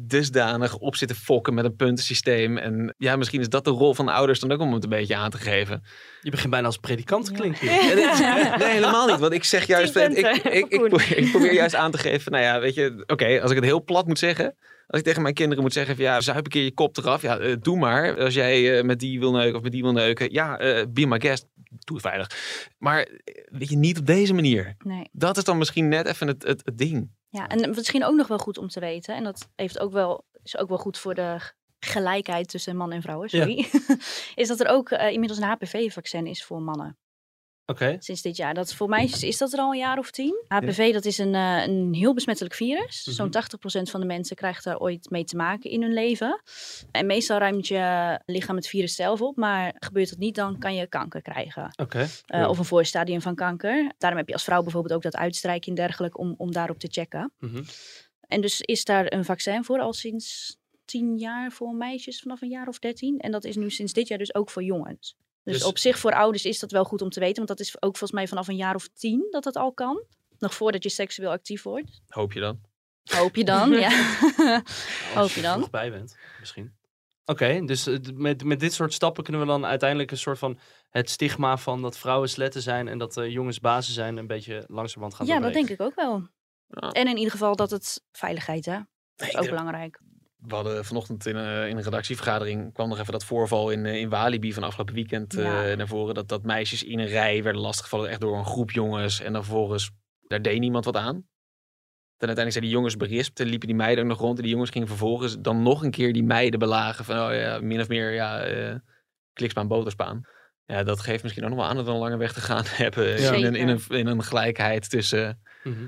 dusdanig 0.00 0.76
op 0.76 0.96
zitten 0.96 1.16
fokken 1.16 1.54
met 1.54 1.64
een 1.64 1.76
puntensysteem. 1.76 2.58
En 2.58 2.94
ja, 2.98 3.16
misschien 3.16 3.40
is 3.40 3.48
dat 3.48 3.64
de 3.64 3.70
rol 3.70 3.94
van 3.94 4.06
de 4.06 4.12
ouders 4.12 4.40
dan 4.40 4.52
ook 4.52 4.60
om 4.60 4.72
het 4.74 4.82
een 4.82 4.88
beetje 4.88 5.16
aan 5.16 5.30
te 5.30 5.38
geven. 5.38 5.82
Je 6.20 6.30
begint 6.30 6.50
bijna 6.50 6.66
als 6.66 6.76
predikant 6.76 7.24
te 7.24 7.30
Ja. 7.32 7.38
klinken. 7.38 7.66
Ja, 7.88 7.94
dit 7.94 8.12
is- 8.12 8.18
nee, 8.64 8.68
helemaal 8.72 9.06
niet. 9.06 9.18
Want 9.18 9.32
ik 9.32 9.44
zeg 9.44 9.66
juist, 9.66 9.96
ik, 9.96 10.16
ik, 10.16 10.66
ik, 10.68 10.68
probeer, 10.88 11.16
ik 11.16 11.30
probeer 11.30 11.52
juist 11.52 11.74
aan 11.74 11.90
te 11.90 11.98
geven, 11.98 12.32
nou 12.32 12.44
ja, 12.44 12.60
weet 12.60 12.74
je, 12.74 13.02
oké, 13.06 13.40
als 13.40 13.50
ik 13.50 13.56
het 13.56 13.64
heel 13.66 13.84
plat 13.84 14.06
moet 14.06 14.18
zeggen. 14.18 14.54
Als 14.88 15.00
ik 15.00 15.06
tegen 15.06 15.22
mijn 15.22 15.34
kinderen 15.34 15.62
moet 15.62 15.72
zeggen, 15.72 15.96
van, 15.96 16.04
ja, 16.04 16.20
zuip 16.20 16.44
een 16.44 16.50
keer 16.50 16.62
je 16.62 16.74
kop 16.74 16.96
eraf. 16.96 17.22
Ja, 17.22 17.38
eh, 17.38 17.56
doe 17.60 17.78
maar. 17.78 18.20
Als 18.20 18.34
jij 18.34 18.78
eh, 18.78 18.84
met 18.84 19.00
die 19.00 19.18
wil 19.18 19.32
neuken 19.32 19.56
of 19.56 19.62
met 19.62 19.72
die 19.72 19.82
wil 19.82 19.92
neuken. 19.92 20.32
Ja, 20.32 20.58
eh 20.58 20.84
be 20.88 21.06
my 21.06 21.20
guest. 21.20 21.46
Doe 21.54 21.96
het 21.96 22.06
veilig. 22.06 22.30
Maar 22.78 23.08
weet 23.44 23.68
je, 23.68 23.76
niet 23.76 23.98
op 23.98 24.06
deze 24.06 24.34
manier. 24.34 24.76
Nee. 24.84 25.08
Dat 25.12 25.36
is 25.36 25.44
dan 25.44 25.58
misschien 25.58 25.88
net 25.88 26.06
even 26.06 26.26
het, 26.26 26.42
het, 26.42 26.62
het 26.64 26.78
ding. 26.78 27.10
Ja, 27.28 27.48
en 27.48 27.70
misschien 27.70 28.04
ook 28.04 28.16
nog 28.16 28.26
wel 28.26 28.38
goed 28.38 28.58
om 28.58 28.68
te 28.68 28.80
weten. 28.80 29.14
En 29.14 29.24
dat 29.24 29.48
heeft 29.56 29.78
ook 29.78 29.92
wel, 29.92 30.24
is 30.42 30.56
ook 30.56 30.68
wel 30.68 30.78
goed 30.78 30.98
voor 30.98 31.14
de 31.14 31.38
gelijkheid 31.80 32.48
tussen 32.48 32.76
man 32.76 32.92
en 32.92 33.02
vrouwen. 33.02 33.28
Sorry. 33.28 33.68
is 34.34 34.48
dat 34.48 34.60
er 34.60 34.68
ook 34.68 34.90
inmiddels 34.90 35.40
een 35.40 35.48
HPV-vaccin 35.48 36.26
is 36.26 36.44
voor 36.44 36.62
mannen. 36.62 36.96
Sinds 37.98 38.22
dit 38.22 38.36
jaar. 38.36 38.54
Dat 38.54 38.74
voor 38.74 38.88
meisjes 38.88 39.22
is 39.22 39.38
dat 39.38 39.52
er 39.52 39.58
al 39.58 39.72
een 39.72 39.78
jaar 39.78 39.98
of 39.98 40.10
tien. 40.10 40.44
HPV 40.48 40.92
dat 40.92 41.04
is 41.04 41.18
een, 41.18 41.34
eh, 41.34 41.66
een 41.66 41.94
heel 41.94 42.14
besmettelijk 42.14 42.54
virus. 42.54 43.06
Mhm. 43.06 43.14
Zo'n 43.14 43.30
80% 43.30 43.90
van 43.90 44.00
de 44.00 44.06
mensen 44.06 44.36
krijgt 44.36 44.64
daar 44.64 44.78
ooit 44.78 45.10
mee 45.10 45.24
te 45.24 45.36
maken 45.36 45.70
in 45.70 45.82
hun 45.82 45.92
leven. 45.92 46.42
En 46.90 47.06
meestal 47.06 47.38
ruimt 47.38 47.66
je 47.66 48.20
lichaam 48.26 48.56
het 48.56 48.66
virus 48.68 48.94
zelf 48.94 49.22
op. 49.22 49.36
Maar 49.36 49.74
gebeurt 49.78 50.08
dat 50.08 50.18
niet, 50.18 50.34
dan 50.34 50.58
kan 50.58 50.74
je 50.74 50.86
kanker 50.86 51.22
krijgen. 51.22 51.72
Oké. 51.76 52.08
Eh, 52.26 52.48
Of 52.48 52.58
een 52.58 52.64
voorstadium 52.64 53.20
van 53.20 53.34
kanker. 53.34 53.92
Daarom 53.98 54.18
heb 54.18 54.28
je 54.28 54.34
als 54.34 54.44
vrouw 54.44 54.62
bijvoorbeeld 54.62 54.94
ook 54.94 55.02
dat 55.02 55.16
uitstrijken 55.16 55.68
en 55.68 55.74
dergelijke 55.74 56.18
om, 56.18 56.34
om 56.36 56.52
daarop 56.52 56.78
te 56.78 56.88
checken. 56.90 57.32
Mhm. 57.38 57.62
En 58.20 58.40
dus 58.40 58.60
is 58.60 58.84
daar 58.84 59.12
een 59.12 59.24
vaccin 59.24 59.64
voor 59.64 59.80
al 59.80 59.92
sinds 59.92 60.56
tien 60.84 61.18
jaar 61.18 61.52
voor 61.52 61.74
meisjes 61.74 62.20
vanaf 62.20 62.42
een 62.42 62.48
jaar 62.48 62.68
of 62.68 62.78
dertien. 62.78 63.18
En 63.18 63.30
dat 63.30 63.44
is 63.44 63.56
nu 63.56 63.70
sinds 63.70 63.92
dit 63.92 64.08
jaar 64.08 64.18
dus 64.18 64.34
ook 64.34 64.50
voor 64.50 64.62
jongens. 64.62 65.16
Dus, 65.52 65.58
Dus- 65.58 65.68
op 65.68 65.78
zich 65.78 65.98
voor 65.98 66.12
ouders 66.12 66.44
is 66.44 66.58
dat 66.58 66.70
wel 66.70 66.84
goed 66.84 67.02
om 67.02 67.10
te 67.10 67.20
weten. 67.20 67.36
Want 67.36 67.48
dat 67.48 67.60
is 67.60 67.74
ook 67.74 67.96
volgens 67.96 68.12
mij 68.12 68.28
vanaf 68.28 68.48
een 68.48 68.56
jaar 68.56 68.74
of 68.74 68.88
tien 68.88 69.26
dat 69.30 69.42
dat 69.42 69.56
al 69.56 69.72
kan. 69.72 70.02
Nog 70.38 70.54
voordat 70.54 70.82
je 70.82 70.88
seksueel 70.88 71.30
actief 71.30 71.62
wordt. 71.62 72.00
Hoop 72.08 72.32
je 72.32 72.40
dan. 72.40 72.60
Hoop 73.04 73.36
je 73.36 73.44
dan, 73.44 73.70
ja. 73.70 73.88
Als 75.14 75.14
Hoop 75.14 75.28
je 75.28 75.36
er 75.36 75.42
dan. 75.42 75.56
vroeg 75.56 75.70
bij 75.70 75.90
bent, 75.90 76.16
misschien. 76.40 76.76
Oké, 77.24 77.64
dus 77.64 77.86
eh, 77.86 77.98
met, 78.14 78.44
met 78.44 78.60
dit 78.60 78.72
soort 78.72 78.92
stappen 78.92 79.24
kunnen 79.24 79.42
we 79.42 79.48
dan 79.48 79.66
uiteindelijk 79.66 80.10
een 80.10 80.18
soort 80.18 80.38
van 80.38 80.58
het 80.90 81.10
stigma 81.10 81.56
van 81.56 81.82
dat 81.82 81.98
vrouwen 81.98 82.28
sletten 82.28 82.62
zijn 82.62 82.88
en 82.88 82.98
dat 82.98 83.16
eh, 83.16 83.30
jongens 83.30 83.60
bazen 83.60 83.92
zijn 83.92 84.16
een 84.16 84.26
beetje 84.26 84.64
langzamerhand 84.66 85.14
gaan 85.14 85.26
Ja, 85.26 85.40
dat 85.40 85.52
denk 85.52 85.68
ik 85.68 85.80
ook 85.80 85.94
wel. 85.94 86.28
Ja. 86.66 86.90
En 86.90 87.06
in 87.08 87.16
ieder 87.16 87.32
geval 87.32 87.56
dat 87.56 87.70
het 87.70 88.02
veiligheid, 88.12 88.64
hè. 88.64 88.78
Dat 89.16 89.28
is 89.28 89.36
ook 89.36 89.48
belangrijk. 89.48 90.00
We 90.38 90.54
hadden 90.54 90.84
vanochtend 90.84 91.26
in, 91.26 91.36
eh, 91.36 91.68
in 91.68 91.76
een 91.76 91.82
redactievergadering 91.82 92.72
kwam 92.72 92.88
nog 92.88 92.98
even 92.98 93.12
dat 93.12 93.24
voorval 93.24 93.70
in, 93.70 93.86
eh, 93.86 93.94
in 94.00 94.08
Walibi 94.08 94.52
van 94.52 94.62
afgelopen 94.62 94.94
weekend 94.94 95.34
eh, 95.36 95.44
Ja. 95.68 95.74
naar 95.74 95.88
voren. 95.88 96.14
Dat, 96.14 96.28
dat 96.28 96.42
meisjes 96.42 96.82
in 96.84 96.98
een 96.98 97.06
rij 97.06 97.42
werden 97.42 97.60
lastiggevallen 97.62 98.10
echt 98.10 98.20
door 98.20 98.38
een 98.38 98.44
groep 98.46 98.70
jongens. 98.70 99.20
En 99.20 99.32
dan 99.32 99.44
vervolgens, 99.44 99.90
daar 100.26 100.42
deed 100.42 100.60
niemand 100.60 100.84
wat 100.84 100.96
aan. 100.96 101.26
En 102.16 102.26
uiteindelijk 102.26 102.52
zijn 102.52 102.64
die 102.64 102.74
jongens 102.74 102.96
berispt 102.96 103.40
en 103.40 103.46
liepen 103.46 103.68
die 103.68 103.76
meiden 103.76 104.04
ook 104.04 104.10
nog 104.10 104.18
rond. 104.18 104.36
En 104.36 104.42
die 104.42 104.52
jongens 104.52 104.70
gingen 104.70 104.88
vervolgens 104.88 105.36
dan 105.40 105.62
nog 105.62 105.82
een 105.82 105.90
keer 105.90 106.12
die 106.12 106.24
meiden 106.24 106.58
belagen. 106.58 107.04
Van 107.04 107.16
oh 107.18 107.34
ja, 107.34 107.58
min 107.60 107.80
of 107.80 107.88
meer, 107.88 108.12
ja, 108.12 108.40
eh 108.40 108.74
klikspaan, 109.32 109.68
boterspaan. 109.68 110.20
Ja, 110.64 110.82
dat 110.82 111.00
geeft 111.00 111.22
misschien 111.22 111.44
ook 111.44 111.50
nog 111.50 111.58
wel 111.58 111.68
aan 111.68 111.76
dat 111.76 111.84
we 111.84 111.90
een 111.90 111.98
lange 111.98 112.16
weg 112.16 112.32
te 112.32 112.40
gaan 112.40 112.64
hebben. 112.82 113.20
Ja. 113.20 113.32
In, 113.32 113.44
een, 113.44 113.54
in, 113.54 113.68
een, 113.68 113.80
in 113.88 114.06
een 114.06 114.22
gelijkheid 114.22 114.90
tussen 114.90 115.40
Mhm. 115.64 115.86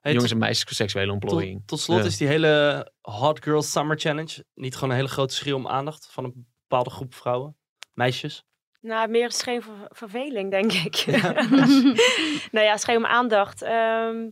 Hey, 0.00 0.12
jongens 0.12 0.32
en 0.32 0.38
meisjes 0.38 0.76
seksuele 0.76 1.12
ontplooiing. 1.12 1.58
tot, 1.58 1.66
tot 1.68 1.80
slot 1.80 1.98
Ja. 1.98 2.04
is 2.04 2.16
die 2.16 2.28
hele 2.28 2.92
Hot 3.00 3.42
Girl 3.42 3.62
Summer 3.62 3.98
Challenge 3.98 4.44
niet 4.54 4.74
gewoon 4.74 4.90
een 4.90 4.96
hele 4.96 5.08
grote 5.08 5.34
schreeuw 5.34 5.56
om 5.56 5.68
aandacht 5.68 6.08
van 6.10 6.24
een 6.24 6.46
bepaalde 6.68 6.90
groep 6.90 7.14
vrouwen, 7.14 7.56
meisjes? 7.92 8.44
Nou, 8.80 9.08
meer 9.08 9.26
is 9.26 9.32
het 9.34 9.42
geen 9.42 9.62
ver- 9.62 9.88
verveling, 9.88 10.50
denk 10.50 10.72
ik. 10.72 11.04
nou 12.52 12.64
ja, 12.66 12.76
geen 12.76 12.96
om 12.96 13.06
aandacht. 13.06 13.62
Ehm, 13.62 14.28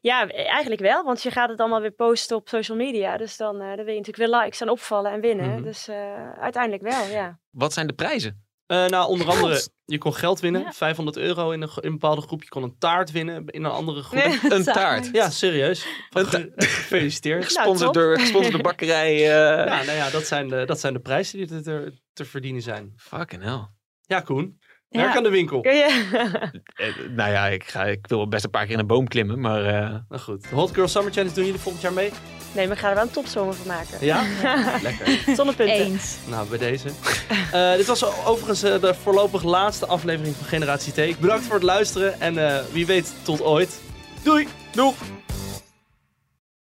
ja, 0.00 0.28
eigenlijk 0.30 0.80
wel, 0.80 1.04
want 1.04 1.22
je 1.22 1.30
gaat 1.30 1.48
het 1.48 1.60
allemaal 1.60 1.80
weer 1.80 1.90
posten 1.90 2.36
op 2.36 2.48
social 2.48 2.76
media. 2.76 3.16
Dus 3.16 3.36
dan, 3.36 3.60
eh, 3.60 3.66
dan 3.76 3.84
wil 3.84 3.94
je 3.94 4.00
natuurlijk 4.00 4.30
weer 4.30 4.40
likes 4.40 4.60
en 4.60 4.68
opvallen 4.70 5.12
en 5.12 5.20
winnen. 5.20 5.50
Mhm. 5.54 5.62
Dus 5.62 5.88
eh, 5.88 6.32
uiteindelijk 6.32 6.82
wel, 6.82 7.06
ja. 7.06 7.38
Wat 7.50 7.72
zijn 7.72 7.86
de 7.86 7.92
prijzen? 7.92 8.46
Eh, 8.68 8.86
nou, 8.86 9.08
onder 9.08 9.26
Geld. 9.26 9.38
andere, 9.42 9.66
je 9.84 9.98
kon 9.98 10.14
geld 10.14 10.40
winnen, 10.40 10.60
Ja. 10.62 10.72
500 10.72 11.16
euro 11.16 11.50
in 11.50 11.62
een, 11.62 11.68
ge- 11.68 11.80
in 11.80 11.86
een 11.86 11.92
bepaalde 11.98 12.20
groep. 12.20 12.42
Je 12.42 12.48
kon 12.48 12.62
een 12.62 12.78
taart 12.78 13.10
winnen 13.10 13.46
in 13.46 13.64
een 13.64 13.70
andere 13.70 14.02
groep. 14.02 14.24
Nee. 14.24 14.38
Een 14.52 14.64
taart. 14.64 15.08
Ja, 15.12 15.30
serieus. 15.30 15.86
Van 16.10 16.26
ge- 16.26 16.52
Gefeliciteerd. 16.56 17.44
Gesponsord 17.44 17.94
door, 17.94 18.18
gesponsord 18.18 18.52
door 18.52 18.62
bakkerij. 18.62 19.14
eh 19.14 19.66
Ja, 19.66 19.82
nou 19.84 19.92
ja, 19.96 20.10
dat 20.10 20.26
zijn 20.26 20.48
de, 20.48 20.64
dat 20.66 20.80
zijn 20.80 20.92
de 20.92 21.00
prijzen 21.00 21.38
die 21.46 21.56
er 21.56 21.62
te, 21.62 21.92
te 22.12 22.24
verdienen 22.24 22.62
zijn. 22.62 22.92
Fucking 22.96 23.42
hell. 23.42 23.66
Ja, 24.02 24.20
Koen. 24.20 24.58
Ja. 24.88 25.00
Werk 25.02 25.16
aan 25.16 25.22
de 25.22 25.28
winkel. 25.30 25.60
Kun 25.60 25.74
je... 25.76 26.06
Eh, 26.74 26.94
nou 27.10 27.30
ja, 27.30 27.46
ik, 27.46 27.64
ga, 27.64 27.84
ik 27.84 28.06
wil 28.06 28.28
best 28.28 28.44
een 28.44 28.50
paar 28.50 28.64
keer 28.64 28.72
in 28.72 28.78
een 28.78 28.86
boom 28.86 29.08
klimmen, 29.08 29.40
maar 29.40 29.64
eh, 29.64 29.94
Nou 30.08 30.22
goed, 30.22 30.48
de 30.48 30.54
Hot 30.54 30.74
Girl 30.74 30.88
Summer 30.88 31.12
Challenge 31.12 31.34
doen 31.34 31.44
jullie 31.44 31.60
volgend 31.60 31.82
jaar 31.82 31.92
mee? 31.92 32.10
Nee, 32.52 32.66
maar 32.66 32.76
ik 32.76 32.82
ga 32.82 32.88
er 32.88 32.94
wel 32.94 33.04
een 33.04 33.10
topzomer 33.10 33.54
van 33.54 33.66
maken. 33.66 34.06
Ja? 34.06 34.24
Lekker. 34.82 35.18
Zonnepunten. 35.36 35.74
Eens. 35.74 36.16
Nou, 36.24 36.48
bij 36.48 36.58
deze. 36.58 36.88
Eh, 37.52 37.72
dit 37.72 37.86
was 37.86 38.24
overigens 38.24 38.62
eh, 38.62 38.80
de 38.80 38.94
voorlopig 39.02 39.42
laatste 39.42 39.86
aflevering 39.86 40.36
van 40.36 40.46
Generatie 40.46 40.92
T. 40.92 41.18
Bedankt 41.20 41.44
voor 41.44 41.54
het 41.54 41.62
luisteren 41.62 42.20
en 42.20 42.48
eh, 42.48 42.60
wie 42.72 42.86
weet 42.86 43.12
tot 43.22 43.42
ooit. 43.42 43.80
Doei! 44.22 44.48
Doeg! 44.70 44.94